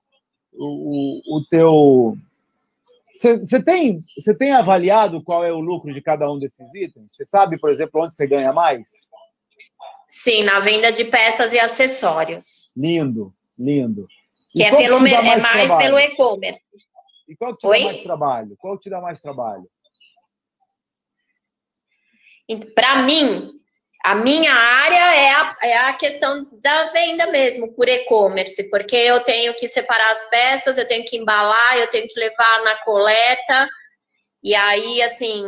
[0.53, 2.17] O, o teu.
[3.17, 7.13] Você tem, você tem avaliado qual é o lucro de cada um desses itens?
[7.15, 8.91] Você sabe, por exemplo, onde você ganha mais?
[10.09, 12.73] Sim, na venda de peças e acessórios.
[12.77, 14.07] Lindo, lindo.
[14.51, 16.63] Que é, pelo, que é mais pelo e-commerce.
[17.29, 17.79] E qual que te Oi?
[17.79, 18.57] dá mais trabalho?
[18.59, 19.69] Qual que te dá mais trabalho?
[22.75, 23.61] Para mim,
[24.07, 29.19] a minha área é a, é a questão da venda mesmo, por e-commerce, porque eu
[29.25, 33.69] tenho que separar as peças, eu tenho que embalar, eu tenho que levar na coleta.
[34.45, 35.43] E aí, assim,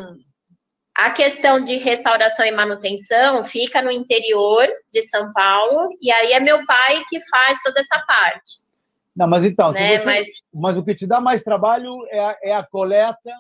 [0.93, 6.41] a questão de restauração e manutenção fica no interior de São Paulo, e aí é
[6.41, 8.67] meu pai que faz toda essa parte.
[9.15, 9.99] Não, mas então, né?
[9.99, 10.27] você, mas...
[10.53, 10.77] mas...
[10.77, 13.31] o que te dá mais trabalho é a, é a coleta.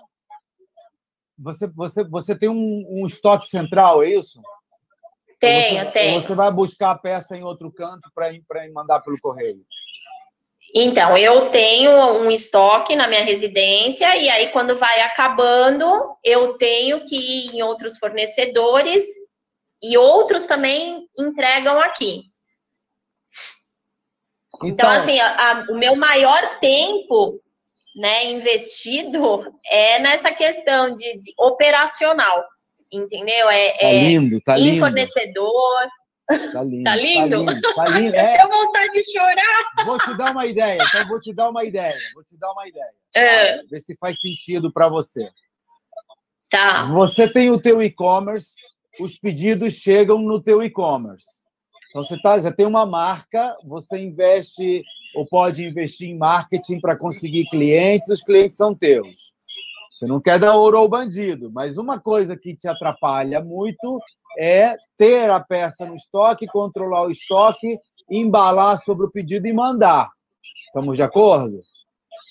[1.36, 4.40] Você, você, você tem um, um estoque central, é isso?
[5.38, 6.22] Tenho, você, tenho.
[6.22, 8.32] Você vai buscar a peça em outro canto para
[8.72, 9.64] mandar pelo correio?
[10.74, 15.84] Então, eu tenho um estoque na minha residência, e aí, quando vai acabando,
[16.22, 19.04] eu tenho que ir em outros fornecedores
[19.82, 22.24] e outros também entregam aqui.
[24.56, 27.40] Então, então assim, a, a, o meu maior tempo
[27.96, 32.44] né, investido é nessa questão de, de operacional,
[32.92, 33.48] entendeu?
[33.50, 34.80] É, tá lindo, tá lindo.
[34.80, 35.88] fornecedor.
[36.52, 36.84] Tá lindo.
[36.84, 37.44] Tá lindo?
[37.44, 37.74] Tá lindo.
[37.74, 38.16] Tá lindo.
[38.16, 38.42] É.
[38.42, 39.86] Eu vontade de chorar.
[39.86, 42.68] Vou te dar uma ideia, então vou te dar uma ideia, vou te dar uma
[42.68, 42.92] ideia.
[43.12, 43.20] Tá?
[43.20, 43.62] É.
[43.64, 45.28] Ver se faz sentido para você.
[46.50, 46.84] Tá.
[46.92, 48.54] Você tem o teu e-commerce,
[49.00, 51.26] os pedidos chegam no teu e-commerce.
[51.88, 54.84] Então você tá, já tem uma marca, você investe
[55.14, 59.27] ou pode investir em marketing para conseguir clientes, os clientes são teus.
[59.98, 64.00] Você não quer dar ouro ao bandido, mas uma coisa que te atrapalha muito
[64.38, 67.76] é ter a peça no estoque, controlar o estoque,
[68.08, 70.08] embalar sobre o pedido e mandar.
[70.66, 71.58] Estamos de acordo?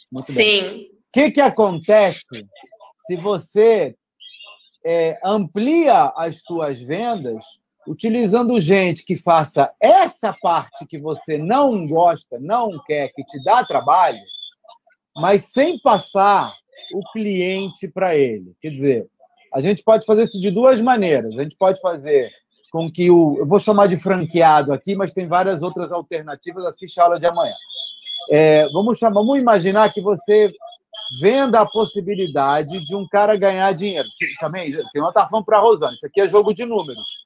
[0.09, 0.61] Muito Sim.
[0.61, 0.83] Bem.
[0.83, 2.47] O que, que acontece
[3.05, 3.97] se você
[4.85, 7.43] é, amplia as tuas vendas
[7.85, 13.65] utilizando gente que faça essa parte que você não gosta, não quer, que te dá
[13.65, 14.21] trabalho,
[15.17, 16.53] mas sem passar
[16.93, 18.53] o cliente para ele.
[18.61, 19.07] Quer dizer,
[19.53, 21.37] a gente pode fazer isso de duas maneiras.
[21.37, 22.29] A gente pode fazer
[22.71, 23.37] com que o.
[23.39, 26.65] Eu vou chamar de franqueado aqui, mas tem várias outras alternativas.
[26.65, 27.55] Assiste a aula de amanhã.
[28.29, 30.51] É, vamos, chamar, vamos imaginar que você
[31.21, 34.07] venda a possibilidade de um cara ganhar dinheiro.
[34.39, 37.25] Também, não está falando para a Rosana, isso aqui é jogo de números.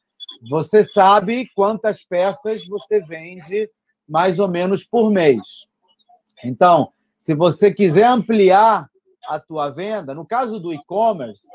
[0.49, 3.69] Você sabe quantas peças você vende
[4.07, 5.41] mais ou menos por mês.
[6.43, 8.90] Então, se você quiser ampliar
[9.27, 11.47] a tua venda, no caso do e-commerce,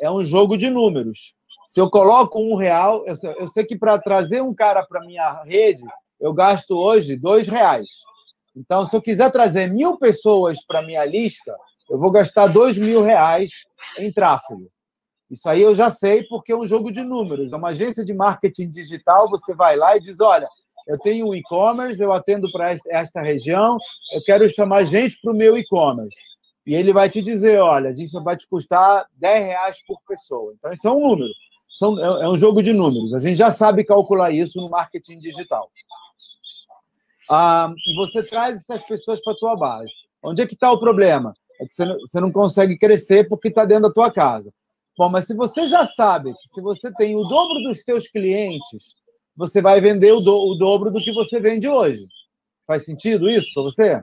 [0.00, 1.34] é um jogo de números.
[1.66, 5.04] Se eu coloco um real, eu sei, eu sei que para trazer um cara para
[5.04, 5.84] minha rede,
[6.20, 7.88] eu gasto hoje dois reais.
[8.54, 11.56] Então, se eu quiser trazer mil pessoas para minha lista,
[11.88, 13.64] eu vou gastar dois mil reais
[13.98, 14.70] em tráfego.
[15.30, 17.52] Isso aí eu já sei porque é um jogo de números.
[17.52, 20.46] É uma agência de marketing digital, você vai lá e diz: olha,
[20.86, 23.78] eu tenho um e-commerce, eu atendo para esta região,
[24.12, 26.31] eu quero chamar gente para o meu e-commerce.
[26.66, 30.54] E ele vai te dizer: olha, isso vai te custar 10 reais por pessoa.
[30.56, 31.32] Então, isso é um número.
[31.68, 33.14] São, é, é um jogo de números.
[33.14, 35.70] A gente já sabe calcular isso no marketing digital.
[37.30, 39.92] Ah, e você traz essas pessoas para a tua base.
[40.22, 41.34] Onde é que está o problema?
[41.60, 44.52] É que você não, você não consegue crescer porque está dentro da tua casa.
[44.96, 48.94] Bom, mas se você já sabe que se você tem o dobro dos teus clientes,
[49.34, 52.04] você vai vender o, do, o dobro do que você vende hoje.
[52.66, 54.02] Faz sentido isso para você?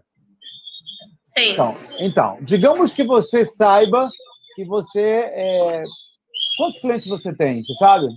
[1.30, 1.52] Sim.
[1.52, 4.10] Então, então, digamos que você saiba
[4.56, 5.26] que você.
[5.28, 5.84] É...
[6.58, 7.64] Quantos clientes você tem?
[7.64, 8.08] Você sabe?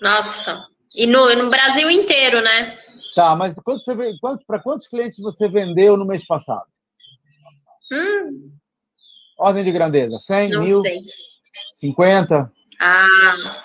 [0.00, 0.66] Nossa.
[0.94, 2.78] E no, no Brasil inteiro, né?
[3.14, 6.66] Tá, mas quanto você, quanto, para quantos clientes você vendeu no mês passado?
[7.92, 8.52] Hum.
[9.38, 10.80] Ordem de grandeza: 100, Não mil?
[10.80, 11.00] Sei.
[11.74, 12.52] 50?
[12.80, 13.62] Ah.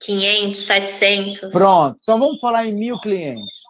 [0.00, 1.52] 500, 700.
[1.52, 1.98] Pronto.
[2.02, 3.63] Então vamos falar em mil clientes.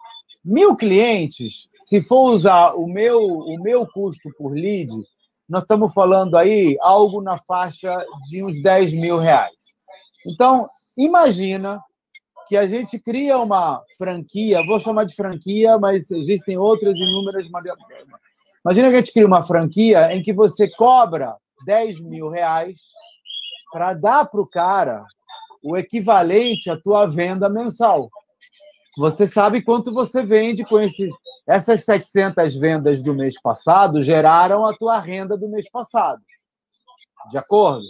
[0.45, 4.91] Mil clientes, se for usar o meu, o meu custo por lead,
[5.49, 7.97] nós estamos falando aí algo na faixa
[8.29, 9.75] de uns 10 mil reais.
[10.27, 11.81] Então, imagina
[12.47, 17.43] que a gente cria uma franquia, vou chamar de franquia, mas existem outras inúmeras.
[18.63, 21.35] Imagina que a gente cria uma franquia em que você cobra
[21.65, 22.77] 10 mil reais
[23.71, 25.03] para dar para o cara
[25.63, 28.11] o equivalente à tua venda mensal.
[28.97, 31.11] Você sabe quanto você vende com esses,
[31.47, 36.21] essas 700 vendas do mês passado geraram a tua renda do mês passado.
[37.29, 37.85] De acordo?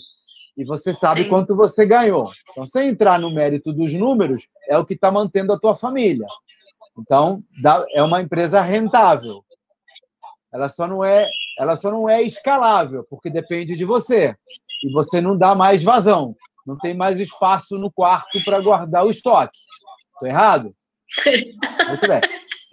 [0.57, 1.29] e você sabe Sim.
[1.29, 2.31] quanto você ganhou.
[2.51, 6.25] Então, sem entrar no mérito dos números, é o que está mantendo a tua família.
[6.97, 7.43] Então,
[7.93, 9.43] é uma empresa rentável.
[10.53, 11.27] Ela só não é,
[11.59, 14.35] ela só não é escalável, porque depende de você.
[14.81, 16.35] E você não dá mais vazão.
[16.65, 19.57] Não tem mais espaço no quarto para guardar o estoque.
[20.13, 20.73] Estou errado?
[21.87, 22.21] Muito bem.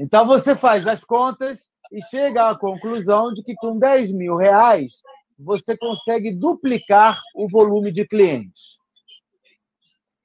[0.01, 5.03] Então você faz as contas e chega à conclusão de que com 10 mil reais
[5.39, 8.79] você consegue duplicar o volume de clientes.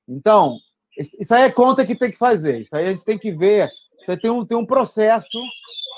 [0.08, 0.58] Então,
[0.98, 2.62] isso aí é conta que tem que fazer.
[2.62, 3.70] Isso aí a gente tem que ver.
[4.00, 5.28] Você tem um, tem um processo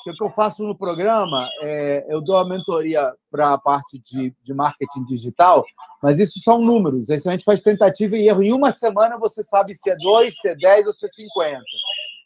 [0.04, 1.48] que, é que eu faço no programa.
[1.62, 5.64] É, eu dou a mentoria para a parte de, de marketing digital,
[6.02, 7.10] mas isso são números.
[7.10, 8.42] Isso a gente faz tentativa e erro.
[8.42, 11.62] Em uma semana você sabe se é 2, se é 10 ou se é 50.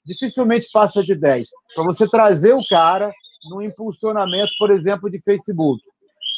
[0.06, 1.47] Dificilmente passa de 10.
[1.76, 3.12] Para você trazer o cara
[3.49, 5.82] no impulsionamento, por exemplo, de Facebook.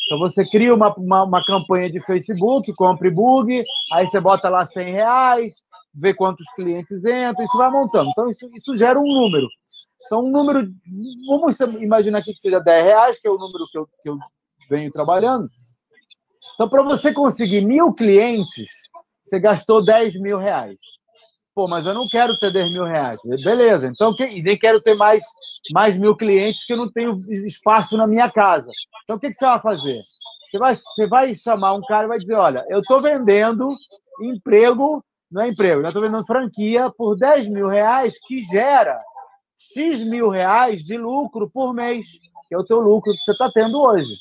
[0.05, 4.63] Então você cria uma, uma, uma, campanha de Facebook, compre bug, aí você bota lá
[4.63, 5.63] 100 reais,
[5.93, 8.11] vê quantos clientes entram, isso vai montando.
[8.11, 9.47] Então isso, isso gera um número.
[10.05, 10.71] Então um número,
[11.27, 14.17] vamos imaginar aqui que seja 10 reais, que é o número que eu, que eu
[14.69, 15.47] venho trabalhando.
[16.53, 18.71] Então para você conseguir mil clientes,
[19.23, 20.77] você gastou 10 mil reais.
[21.55, 23.17] Pô, mas eu não quero ter 10 mil reais.
[23.23, 25.23] Beleza, então, e nem quero ter mais,
[25.71, 28.69] mais mil clientes, que eu não tenho espaço na minha casa.
[29.05, 29.97] Então, o que, que você vai fazer?
[30.51, 33.73] Você vai, você vai chamar um cara e vai dizer: olha, eu estou vendendo
[34.21, 35.01] emprego,
[35.31, 38.99] não é emprego, eu estou vendendo franquia por 10 mil reais, que gera
[39.57, 42.05] X mil reais de lucro por mês,
[42.49, 44.13] que é o teu lucro que você está tendo hoje.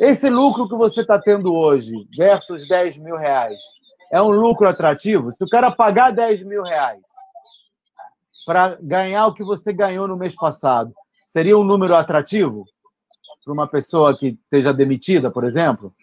[0.00, 3.58] Esse lucro que você está tendo hoje versus 10 mil reais,
[4.10, 5.32] é um lucro atrativo?
[5.32, 7.02] Se o cara pagar 10 mil reais
[8.44, 10.92] para ganhar o que você ganhou no mês passado,
[11.28, 12.64] seria um número atrativo
[13.44, 15.94] para uma pessoa que esteja demitida, por exemplo?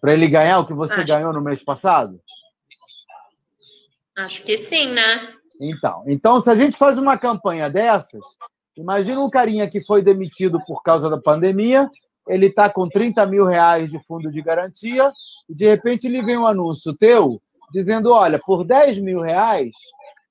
[0.00, 1.06] Para ele ganhar o que você Acho...
[1.06, 2.20] ganhou no mês passado?
[4.16, 5.34] Acho que sim, né?
[5.60, 8.22] Então, então, se a gente faz uma campanha dessas,
[8.76, 11.90] imagina um carinha que foi demitido por causa da pandemia
[12.28, 15.12] ele está com 30 mil reais de fundo de garantia
[15.48, 17.40] e, de repente, ele vem um anúncio teu
[17.72, 19.70] dizendo, olha, por 10 mil reais,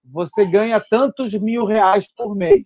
[0.04, 2.64] você ganha tantos mil reais por mês.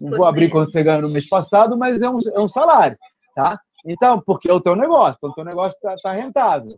[0.00, 2.98] Não vou abrir quanto você ganhou no mês passado, mas é um, é um salário,
[3.34, 3.60] tá?
[3.86, 6.74] Então, porque é o teu negócio, então o teu negócio está tá rentável.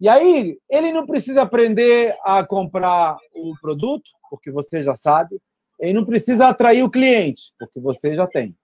[0.00, 5.40] E aí, ele não precisa aprender a comprar o produto, porque você já sabe.
[5.78, 8.54] Ele não precisa atrair o cliente, porque você já tem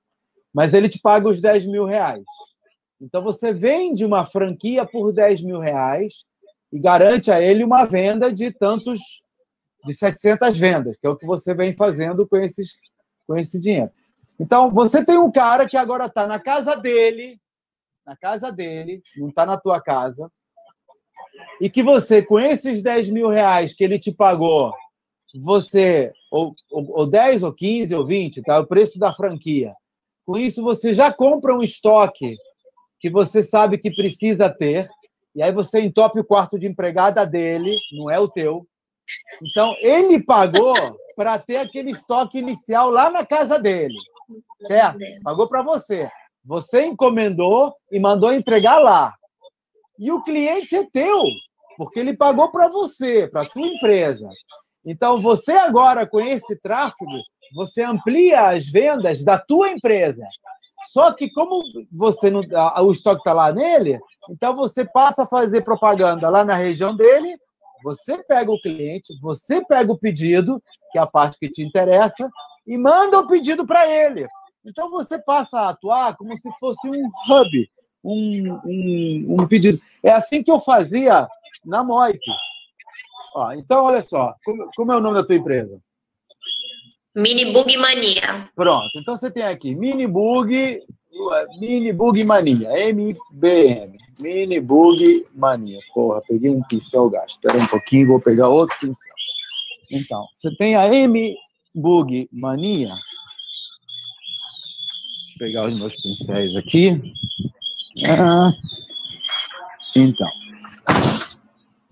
[0.52, 2.24] mas ele te paga os 10 mil reais.
[3.00, 6.24] Então você vende uma franquia por 10 mil reais
[6.72, 9.00] e garante a ele uma venda de tantos,
[9.84, 12.72] de 700 vendas, que é o que você vem fazendo com, esses,
[13.26, 13.90] com esse dinheiro.
[14.38, 17.40] Então você tem um cara que agora está na casa dele,
[18.06, 20.30] na casa dele, não está na tua casa,
[21.60, 24.74] e que você, com esses 10 mil reais que ele te pagou,
[25.42, 28.58] você, ou, ou, ou 10, ou 15, ou 20, tá?
[28.58, 29.74] o preço da franquia,
[30.30, 32.36] com isso, você já compra um estoque
[33.00, 34.88] que você sabe que precisa ter,
[35.34, 38.64] e aí você entope o quarto de empregada dele, não é o teu.
[39.42, 40.76] Então, ele pagou
[41.16, 43.96] para ter aquele estoque inicial lá na casa dele,
[44.68, 45.00] certo?
[45.24, 46.08] Pagou para você.
[46.44, 49.12] Você encomendou e mandou entregar lá.
[49.98, 51.24] E o cliente é teu,
[51.76, 54.28] porque ele pagou para você, para a tua empresa.
[54.86, 57.20] Então, você agora, com esse tráfego,
[57.54, 60.24] você amplia as vendas da tua empresa.
[60.86, 62.40] Só que como você não,
[62.82, 67.38] o estoque está lá nele, então você passa a fazer propaganda lá na região dele,
[67.82, 72.30] você pega o cliente, você pega o pedido, que é a parte que te interessa,
[72.66, 74.26] e manda o pedido para ele.
[74.64, 77.70] Então você passa a atuar como se fosse um hub,
[78.04, 79.78] um, um, um pedido.
[80.02, 81.26] É assim que eu fazia
[81.64, 82.18] na Moip.
[83.56, 85.80] então, olha só, como, como é o nome da tua empresa?
[87.14, 88.48] Mini Bug Mania.
[88.54, 90.80] Pronto, então você tem aqui Mini Bug,
[91.58, 95.80] Mini Bug Mania, MBM, Mini Bug Mania.
[95.92, 97.30] Porra, peguei um pincel gasto.
[97.30, 99.12] Espera um pouquinho, vou pegar outro pincel.
[99.90, 101.34] Então, você tem a M
[101.74, 102.90] Bug Mania.
[102.90, 102.98] Vou
[105.38, 107.00] pegar os meus pincéis aqui.
[108.06, 108.52] Ah,
[109.96, 110.30] então,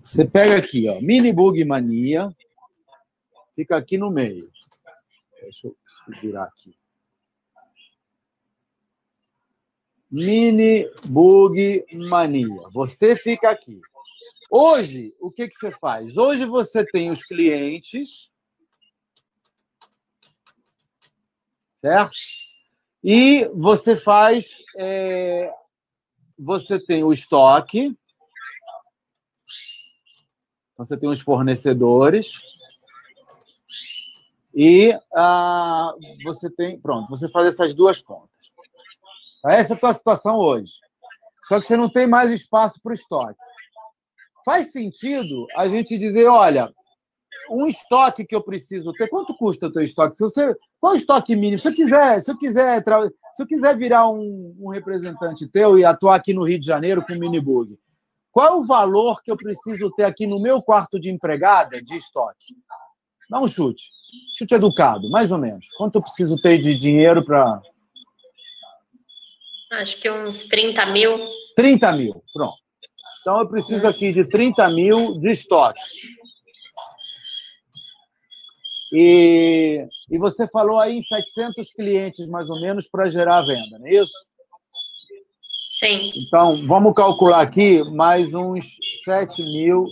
[0.01, 2.33] você pega aqui, ó, Mini Bug Mania,
[3.53, 4.49] fica aqui no meio.
[5.49, 5.75] Deixa eu
[6.21, 6.77] virar aqui.
[10.11, 12.69] Mini Bug Mania.
[12.71, 13.81] Você fica aqui.
[14.51, 16.15] Hoje, o que, que você faz?
[16.15, 18.31] Hoje você tem os clientes,
[21.81, 22.15] certo?
[23.03, 25.51] E você faz, é,
[26.37, 27.97] você tem o estoque,
[30.77, 32.31] você tem os fornecedores,
[34.61, 38.29] e ah, você tem, pronto, você faz essas duas pontas.
[39.45, 40.73] Essa é a tua situação hoje.
[41.47, 43.39] Só que você não tem mais espaço para o estoque.
[44.43, 46.73] Faz sentido a gente dizer, olha,
[47.49, 50.17] um estoque que eu preciso ter, quanto custa o teu estoque?
[50.17, 51.59] Se você, qual é o estoque mínimo?
[51.59, 52.83] Se eu quiser, se eu quiser,
[53.31, 57.01] se eu quiser virar um, um representante teu e atuar aqui no Rio de Janeiro
[57.01, 57.79] com minibug,
[58.29, 61.95] qual é o valor que eu preciso ter aqui no meu quarto de empregada de
[61.95, 62.57] estoque?
[63.29, 63.83] Dá um chute.
[64.37, 65.65] Chute educado, mais ou menos.
[65.77, 67.61] Quanto eu preciso ter de dinheiro para.
[69.71, 71.15] Acho que uns 30 mil.
[71.55, 72.57] 30 mil, pronto.
[73.21, 75.79] Então eu preciso aqui de 30 mil de estoque.
[78.91, 83.77] E, e você falou aí em 700 clientes, mais ou menos, para gerar a venda,
[83.77, 84.13] não é isso?
[85.71, 86.11] Sim.
[86.15, 88.65] Então, vamos calcular aqui mais uns
[89.05, 89.85] 7 mil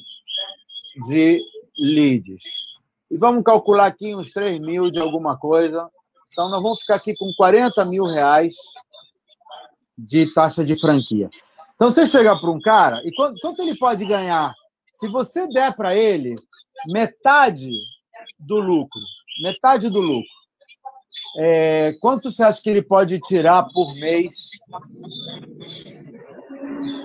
[1.08, 1.40] de
[1.78, 2.42] leads.
[3.10, 5.90] E vamos calcular aqui uns 3 mil de alguma coisa.
[6.32, 8.56] Então, nós vamos ficar aqui com 40 mil reais
[9.98, 11.30] de taxa de franquia.
[11.76, 14.54] Então, você chega para um cara, e quanto, quanto ele pode ganhar?
[14.94, 16.36] Se você der para ele
[16.88, 17.72] metade
[18.40, 19.02] do lucro,
[19.44, 20.38] metade do lucro,
[21.40, 24.50] é, quanto você acha que ele pode tirar por mês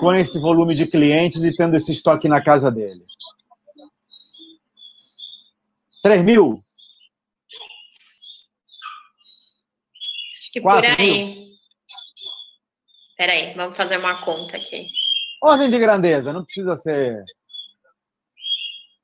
[0.00, 3.02] com esse volume de clientes e tendo esse estoque na casa dele?
[6.02, 6.58] 3 mil?
[10.38, 11.52] Acho que por aí.
[13.16, 14.88] Peraí, vamos fazer uma conta aqui.
[15.40, 17.24] Ordem de grandeza, não precisa ser.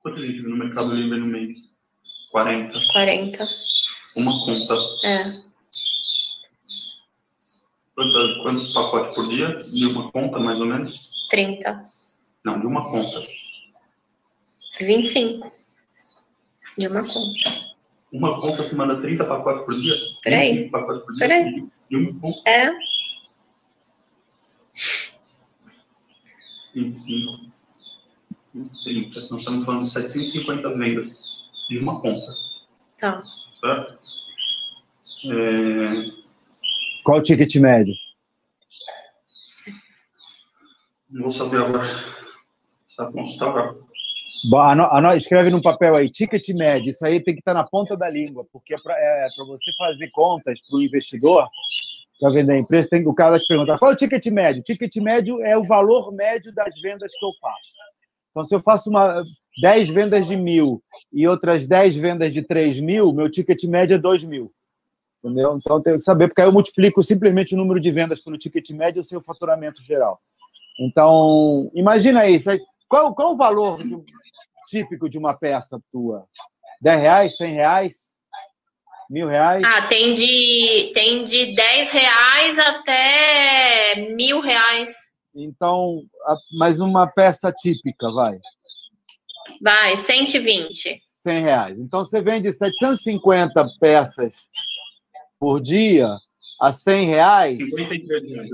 [0.00, 1.78] Quanto a gente no Mercado Livre no mês?
[2.32, 2.78] 40.
[2.92, 3.46] 40.
[4.16, 4.74] Uma conta.
[5.04, 5.48] É.
[7.94, 9.58] Quantos, quantos pacotes por dia?
[9.58, 11.28] De uma conta, mais ou menos?
[11.30, 11.84] 30.
[12.44, 13.20] Não, de uma conta.
[14.80, 15.57] 25.
[16.78, 17.68] De uma conta.
[18.12, 19.94] Uma conta se manda 30 pacotes por dia?
[20.22, 20.52] Peraí.
[20.52, 21.18] 25 pacotes por dia?
[21.28, 21.68] Peraí.
[21.90, 22.42] De uma conta.
[22.48, 22.70] É.
[26.74, 27.52] 25.
[28.54, 29.08] uns 30.
[29.30, 31.22] Nós estamos falando de 750 vendas
[31.68, 32.32] de uma conta.
[32.98, 33.22] Tá.
[33.60, 33.98] Certo?
[35.32, 35.92] É,
[37.04, 37.94] Qual o ticket médio?
[41.10, 41.86] não vou saber agora.
[42.88, 43.72] Está consultar.
[43.72, 43.87] Bo-
[44.54, 46.90] ano- escreve num papel aí, ticket médio.
[46.90, 50.60] Isso aí tem que estar na ponta da língua, porque é para você fazer contas
[50.68, 51.48] para o investidor,
[52.20, 54.62] para vender a empresa, tem, o cara te pergunta qual é o ticket médio?
[54.62, 57.70] Ticket médio é o valor médio das vendas que eu faço.
[58.30, 59.24] Então, se eu faço uma,
[59.60, 60.82] 10 vendas de mil
[61.12, 64.52] e outras 10 vendas de 3 mil, meu ticket médio é 2 mil.
[65.22, 65.56] Entendeu?
[65.56, 68.70] Então, tenho que saber, porque aí eu multiplico simplesmente o número de vendas pelo ticket
[68.70, 70.20] médio e o seu faturamento geral.
[70.78, 72.50] Então, imagina isso.
[72.88, 74.02] Qual, qual o valor de-
[74.68, 76.26] típico de uma peça tua?
[76.80, 77.94] 10 reais, 100 reais,
[79.10, 79.64] mil reais?
[79.64, 85.08] Ah, tem de, tem de 10 reais até mil reais.
[85.34, 86.02] Então,
[86.58, 88.38] mas uma peça típica, vai,
[89.62, 90.98] Vai, 120.
[91.00, 91.78] 100 reais.
[91.78, 94.46] Então, você vende 750 peças
[95.38, 96.08] por dia
[96.60, 98.48] a 100 reais, 53 reais.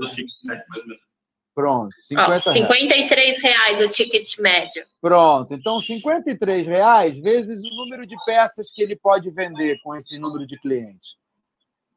[1.55, 2.43] Pronto, Ó, 50 reais.
[2.43, 4.85] 53 reais o ticket médio.
[5.01, 5.53] Pronto.
[5.53, 10.45] Então, 53 reais vezes o número de peças que ele pode vender com esse número
[10.45, 11.15] de clientes.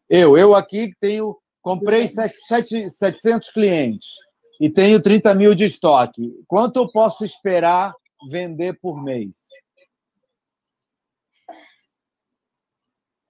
[0.09, 4.09] Eu, eu aqui tenho, comprei sete- sete- 700 clientes
[4.61, 6.33] e tenho 30 mil de estoque.
[6.47, 7.93] Quanto eu posso esperar
[8.31, 9.37] vender por mês?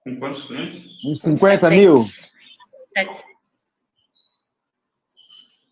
[0.03, 1.03] Com quantos clientes?
[1.03, 1.95] Uns 50 mil?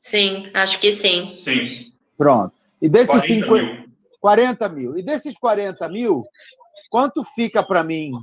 [0.07, 1.27] Sim, acho que sim.
[1.27, 1.91] Sim.
[2.17, 2.53] Pronto.
[2.81, 3.85] E desses 40 50, mil.
[4.21, 4.97] 40 mil.
[4.97, 6.25] E desses 40 mil,
[6.89, 8.13] quanto fica para mim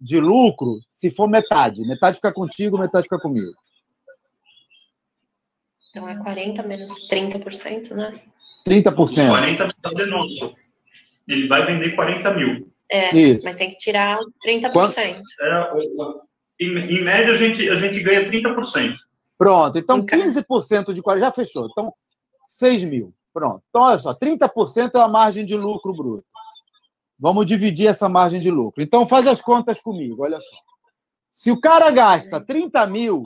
[0.00, 1.86] de lucro se for metade?
[1.86, 3.52] Metade fica contigo, metade fica comigo.
[5.90, 8.18] Então é 40 menos 30%, né?
[8.66, 9.28] 30%.
[9.28, 10.56] 40 mil novo.
[11.28, 12.72] Ele vai vender 40 mil.
[12.90, 13.44] É, Isso.
[13.44, 15.20] mas tem que tirar 30%.
[15.42, 15.70] É,
[16.58, 18.96] em, em média, a gente, a gente ganha 30%.
[19.36, 19.78] Pronto.
[19.78, 20.18] Então, Ok.
[20.18, 21.66] 15% de 40 já fechou.
[21.70, 21.92] Então,
[22.46, 23.14] 6 mil.
[23.32, 23.62] Pronto.
[23.68, 26.24] Então, olha só, 30% é a margem de lucro bruto.
[27.18, 28.82] Vamos dividir essa margem de lucro.
[28.82, 30.56] Então, faz as contas comigo, olha só.
[31.32, 33.24] Se o cara gasta 30 mil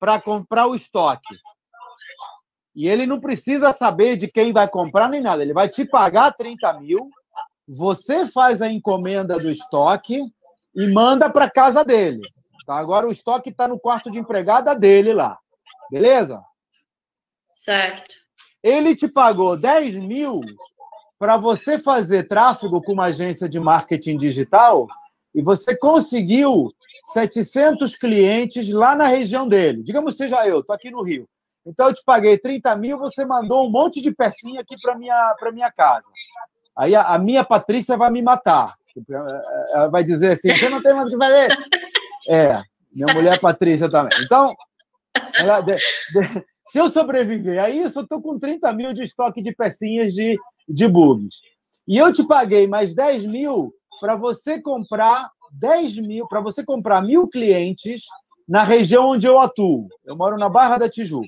[0.00, 1.36] para comprar o estoque,
[2.74, 6.32] e ele não precisa saber de quem vai comprar nem nada, ele vai te pagar
[6.32, 7.08] 30 mil,
[7.68, 10.22] você faz a encomenda do estoque
[10.74, 12.20] e manda para casa dele.
[12.70, 12.78] Tá?
[12.78, 15.36] Agora o estoque está no quarto de empregada dele lá.
[15.90, 16.40] Beleza?
[17.50, 18.14] Certo.
[18.62, 20.40] Ele te pagou 10 mil
[21.18, 24.86] para você fazer tráfego com uma agência de marketing digital
[25.34, 26.72] e você conseguiu
[27.12, 29.82] 700 clientes lá na região dele.
[29.82, 31.28] Digamos seja eu, estou aqui no Rio.
[31.66, 35.34] Então eu te paguei 30 mil, você mandou um monte de pecinha aqui para minha
[35.40, 36.06] para minha casa.
[36.76, 38.76] Aí a, a minha Patrícia vai me matar.
[39.72, 41.48] Ela vai dizer assim: você não tem mais o que fazer.
[42.30, 42.62] É,
[42.94, 44.16] minha mulher Patrícia também.
[44.24, 44.54] Então,
[45.34, 49.42] ela- de- de- se eu sobreviver a isso, eu estou com 30 mil de estoque
[49.42, 51.36] de pecinhas de, de bugs.
[51.88, 57.02] E eu te paguei mais 10 mil para você comprar 10 mil, para você comprar
[57.02, 58.02] mil clientes
[58.48, 59.88] na região onde eu atuo.
[60.04, 61.26] Eu moro na Barra da Tijuca.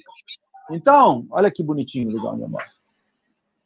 [0.71, 2.65] Então, olha que bonitinho o lugar onde eu moro.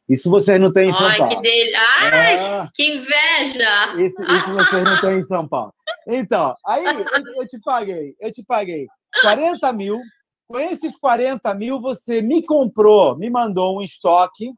[0.09, 1.35] Isso vocês não têm em São Ai, Paulo.
[1.35, 1.75] que dele.
[1.75, 2.67] Ai, É.
[2.73, 3.95] que inveja!
[3.97, 5.73] Isso, isso vocês não têm em São Paulo.
[6.07, 8.87] Então, aí eu, te paguei, eu te paguei
[9.21, 9.99] 40 mil.
[10.47, 14.53] Com esses 40 mil, você me comprou, me mandou um estoque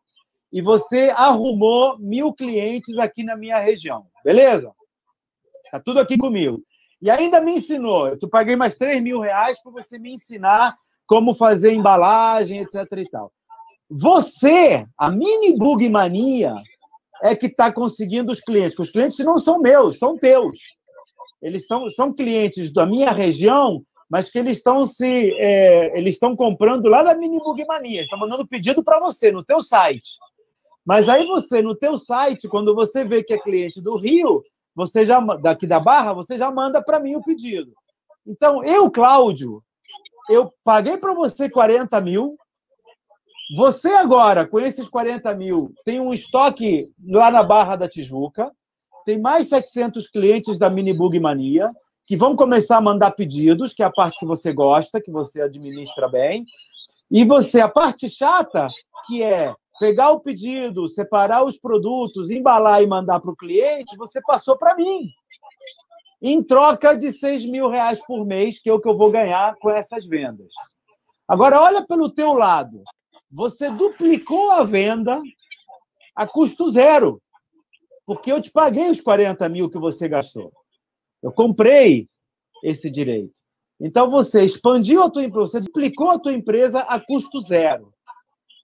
[0.54, 4.06] e você arrumou mil clientes aqui na minha região.
[4.24, 4.72] Beleza?
[5.72, 6.62] Tá tudo aqui comigo.
[7.02, 8.08] E ainda me ensinou.
[8.08, 10.76] Eu te paguei mais 3 mil reais para você me ensinar
[11.08, 12.86] como fazer embalagem, etc.
[12.98, 13.32] e tal.
[13.90, 16.54] Você, a mini bug mania,
[17.24, 18.78] é que está conseguindo os clientes.
[18.78, 20.60] Os clientes não são meus, são teus.
[21.42, 26.36] Eles são, são clientes da minha região, mas que eles estão se é, eles estão
[26.36, 28.02] comprando lá da mini bug mania.
[28.02, 30.18] Estão mandando pedido para você no teu site.
[30.86, 34.44] Mas aí você no teu site, quando você vê que é cliente do Rio,
[34.76, 37.74] você já daqui da Barra, você já manda para mim o pedido.
[38.26, 39.64] Então eu, Cláudio,
[40.30, 42.38] eu paguei para você 40 mil.
[43.56, 48.52] Você agora, com esses 40 mil, tem um estoque lá na Barra da Tijuca,
[49.10, 51.72] tem mais 700 clientes da Mini Bug Mania,
[52.06, 55.42] que vão começar a mandar pedidos, que é a parte que você gosta, que você
[55.42, 56.46] administra bem.
[57.10, 58.68] E você, a parte chata,
[59.08, 64.22] que é pegar o pedido, separar os produtos, embalar e mandar para o cliente, você
[64.22, 65.10] passou para mim.
[66.22, 69.56] Em troca de 6 mil reais por mês, que é o que eu vou ganhar
[69.56, 70.52] com essas vendas.
[71.28, 72.84] Agora, olha pelo teu lado.
[73.32, 75.20] Você duplicou a venda
[76.16, 77.20] a custo zero,
[78.10, 80.52] porque eu te paguei os 40 mil que você gastou.
[81.22, 82.08] Eu comprei
[82.64, 83.32] esse direito.
[83.80, 87.94] Então, você expandiu a tua empresa, você duplicou a tua empresa a custo zero.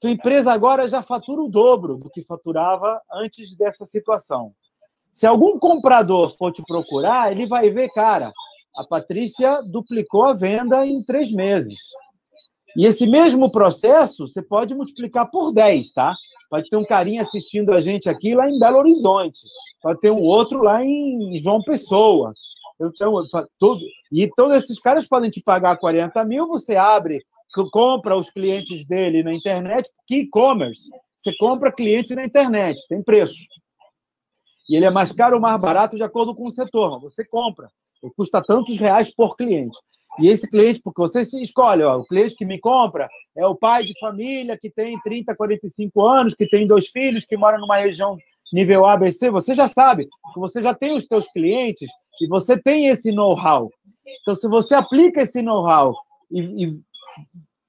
[0.02, 4.52] Tua empresa agora já fatura o dobro do que faturava antes dessa situação.
[5.14, 8.32] Se algum comprador for te procurar, ele vai ver, cara,
[8.76, 11.78] a Patrícia duplicou a venda em três meses.
[12.76, 16.16] E esse mesmo processo você pode multiplicar por 10, tá?
[16.56, 19.40] Pode ter um carinha assistindo a gente aqui lá em Belo Horizonte.
[19.82, 22.32] Pode ter um outro lá em João Pessoa.
[22.80, 23.14] Então,
[23.60, 27.22] tudo, e todos esses caras podem te pagar 40 mil, você abre,
[27.74, 30.90] compra os clientes dele na internet, que e-commerce.
[31.18, 33.36] Você compra cliente na internet, tem preço.
[34.70, 37.26] E ele é mais caro ou mais barato de acordo com o setor, mas você
[37.26, 37.70] compra.
[38.02, 39.78] Ele custa tantos reais por cliente.
[40.20, 43.84] E esse cliente, porque você escolhe, ó, o cliente que me compra é o pai
[43.84, 48.18] de família que tem 30, 45 anos, que tem dois filhos, que mora numa região
[48.54, 51.90] nível ABC, você já sabe, você já tem os seus clientes
[52.22, 53.72] e você tem esse know-how.
[54.22, 55.96] Então, se você aplica esse know-how
[56.32, 56.80] e, e,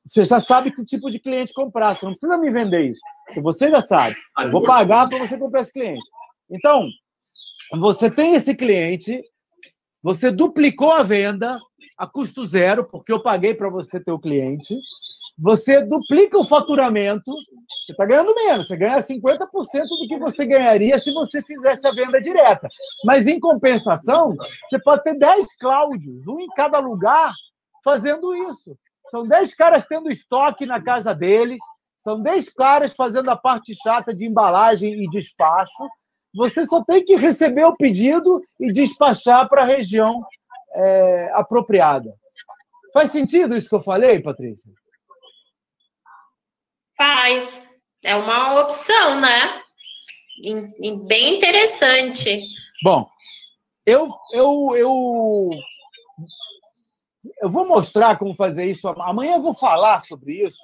[0.06, 3.00] você já sabe que tipo de cliente comprar, você não precisa me vender isso.
[3.42, 4.14] Você já sabe.
[4.38, 6.02] Eu vou pagar para você comprar esse cliente.
[6.48, 6.86] Então,
[7.72, 9.20] você tem esse cliente,
[10.00, 11.58] você duplicou a venda
[11.96, 14.74] a custo zero, porque eu paguei para você ter o cliente.
[15.38, 20.98] Você duplica o faturamento, você está ganhando menos, você ganha 50% do que você ganharia
[20.98, 22.68] se você fizesse a venda direta.
[23.04, 24.34] Mas, em compensação,
[24.64, 27.32] você pode ter 10 Cláudios, um em cada lugar,
[27.84, 28.76] fazendo isso.
[29.10, 31.58] São 10 caras tendo estoque na casa deles,
[31.98, 35.86] são 10 caras fazendo a parte chata de embalagem e despacho.
[36.34, 40.22] Você só tem que receber o pedido e despachar para a região
[40.76, 42.14] é, apropriada.
[42.92, 44.70] Faz sentido isso que eu falei, Patrícia?
[46.96, 47.66] Faz.
[48.04, 49.62] É uma opção, né?
[51.08, 52.46] Bem interessante.
[52.82, 53.06] Bom,
[53.84, 55.50] eu, eu, eu,
[57.42, 58.88] eu vou mostrar como fazer isso.
[58.88, 60.58] Amanhã eu vou falar sobre isso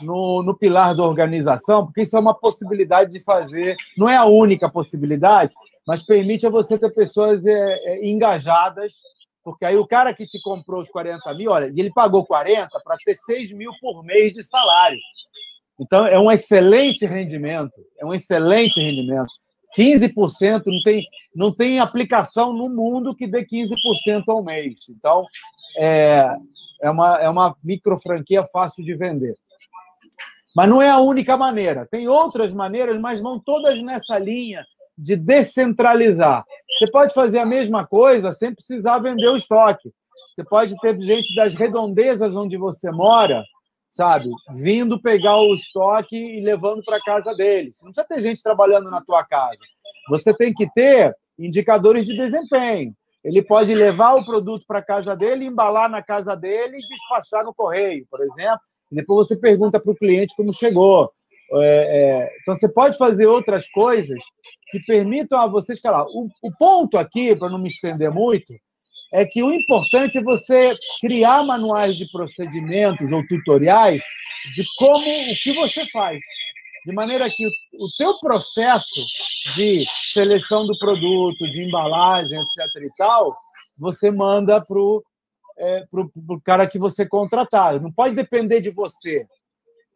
[0.00, 4.24] no, no pilar da organização, porque isso é uma possibilidade de fazer, não é a
[4.24, 5.52] única possibilidade,
[5.86, 8.94] mas permite a você ter pessoas é, é, engajadas
[9.44, 12.96] porque aí o cara que te comprou os 40 mil, olha, ele pagou 40 para
[13.04, 14.98] ter 6 mil por mês de salário.
[15.80, 17.80] Então, é um excelente rendimento.
[17.98, 19.32] É um excelente rendimento.
[19.76, 24.74] 15% não tem, não tem aplicação no mundo que dê 15% ao mês.
[24.88, 25.26] Então,
[25.78, 26.28] é,
[26.82, 29.34] é, uma, é uma micro franquia fácil de vender.
[30.54, 31.88] Mas não é a única maneira.
[31.90, 34.64] Tem outras maneiras, mas não todas nessa linha
[34.96, 36.44] de descentralizar.
[36.78, 39.90] Você pode fazer a mesma coisa sem precisar vender o estoque.
[40.34, 43.42] Você pode ter gente das redondezas onde você mora,
[43.90, 47.78] sabe, vindo pegar o estoque e levando para casa deles.
[47.82, 49.62] Não precisa ter gente trabalhando na tua casa.
[50.08, 52.94] Você tem que ter indicadores de desempenho.
[53.22, 57.54] Ele pode levar o produto para casa dele, embalar na casa dele e despachar no
[57.54, 58.60] correio, por exemplo.
[58.90, 61.10] E depois você pergunta para o cliente como chegou.
[61.54, 64.18] É, é, então, você pode fazer outras coisas
[64.70, 66.06] que permitam a você escalar.
[66.06, 68.54] O, o ponto aqui, para não me estender muito,
[69.12, 74.02] é que o importante é você criar manuais de procedimentos ou tutoriais
[74.54, 76.18] de como o que você faz.
[76.86, 79.04] de maneira que o, o teu processo
[79.54, 82.82] de seleção do produto, de embalagem, etc.
[82.82, 83.36] e tal,
[83.78, 85.02] você manda para o
[85.58, 87.80] é, pro, pro cara que você contratar.
[87.80, 89.26] Não pode depender de você.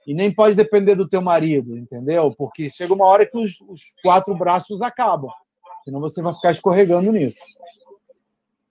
[0.07, 2.33] E nem pode depender do teu marido, entendeu?
[2.37, 5.31] Porque chega uma hora que os, os quatro braços acabam.
[5.83, 7.41] Senão você vai ficar escorregando nisso.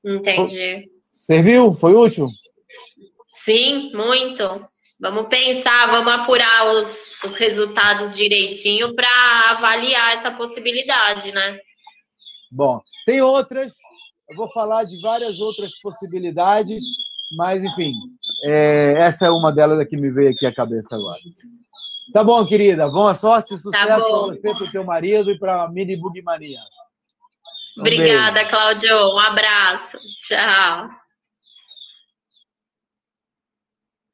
[0.03, 0.89] Entendi.
[1.11, 1.73] Serviu?
[1.73, 2.27] Foi útil?
[3.31, 4.43] Sim, muito.
[4.99, 11.59] Vamos pensar, vamos apurar os, os resultados direitinho para avaliar essa possibilidade, né?
[12.53, 13.73] Bom, tem outras,
[14.29, 16.85] eu vou falar de várias outras possibilidades,
[17.31, 17.93] mas enfim,
[18.43, 21.19] é, essa é uma delas que me veio aqui à cabeça agora.
[22.13, 22.87] Tá bom, querida.
[22.87, 25.95] Boa sorte e sucesso tá para você, para o teu marido e para a Mini
[25.95, 26.59] Bugmania.
[27.77, 28.49] Um Obrigada, beijo.
[28.49, 29.15] Cláudio.
[29.15, 29.97] Um abraço.
[30.21, 30.89] Tchau.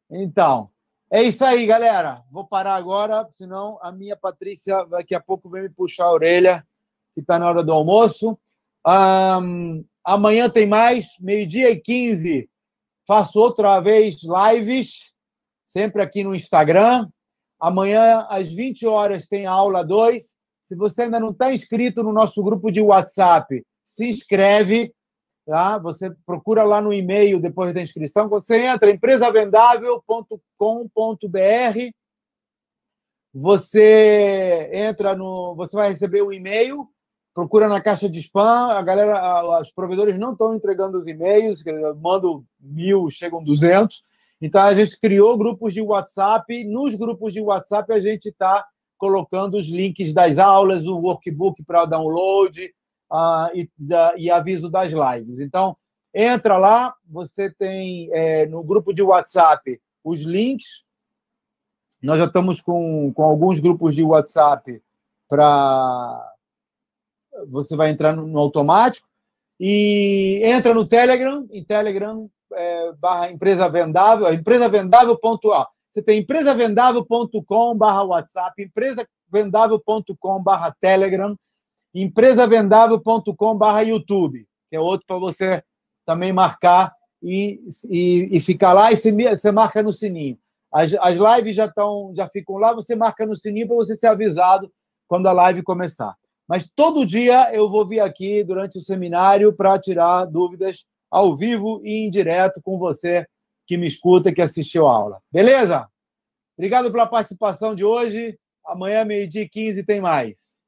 [0.10, 0.70] Então,
[1.10, 2.24] é isso aí, galera.
[2.32, 6.66] Vou parar agora, senão a minha Patrícia daqui a pouco vem me puxar a orelha,
[7.14, 8.38] que está na hora do almoço.
[8.86, 12.50] Um, amanhã tem mais, meio-dia e 15.
[13.08, 15.12] Faço outra vez lives,
[15.68, 17.10] sempre aqui no Instagram.
[17.60, 20.36] Amanhã, às 20 horas, tem aula 2.
[20.62, 24.94] Se você ainda não está inscrito no nosso grupo de WhatsApp, se inscreve
[25.46, 25.78] Tá?
[25.80, 28.30] Você procura lá no e-mail depois da inscrição.
[28.30, 31.92] Você entra, empresavendável.com.br,
[33.34, 35.56] você entra no.
[35.56, 36.88] Você vai receber um e-mail,
[37.34, 38.72] procura na caixa de spam.
[38.72, 41.64] A galera, os provedores não estão entregando os e-mails,
[42.02, 44.04] mando mil, chegam 200.
[44.42, 46.64] Então, a gente criou grupos de WhatsApp.
[46.64, 48.66] Nos grupos de WhatsApp, a gente está
[48.98, 52.72] colocando os links das aulas, o workbook para download,
[53.12, 55.40] uh, e, da, e, aviso das lives.
[55.40, 55.76] Então,
[56.14, 60.84] entra lá, você tem é, no grupo de WhatsApp os links.
[62.02, 64.82] Nós já estamos com, com alguns grupos de WhatsApp
[65.30, 66.34] para.
[67.50, 69.08] Você vai entrar no, no, automático.
[69.60, 75.20] E entra no Telegram, em Telegram é, barra empresa vendável, empresa vendável.
[75.92, 81.38] Você tem empresavendável.com barra WhatsApp, empresavendável.com barra Telegram
[81.94, 85.62] empresavendável.com.br YouTube, que é outro para você
[86.06, 90.38] também marcar e, e, e, ficar lá e você, você marca no sininho.
[90.74, 94.08] As, as lives já estão, já ficam lá, você marca no sininho para você ser
[94.08, 94.72] avisado
[95.08, 96.16] quando a live começar.
[96.52, 101.80] Mas todo dia eu vou vir aqui durante o seminário para tirar dúvidas ao vivo
[101.82, 103.26] e em direto com você
[103.66, 105.22] que me escuta, que assistiu a aula.
[105.32, 105.88] Beleza?
[106.58, 108.38] Obrigado pela participação de hoje.
[108.66, 110.60] Amanhã, meio-dia e 15, tem mais.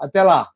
[0.00, 0.50] Até lá.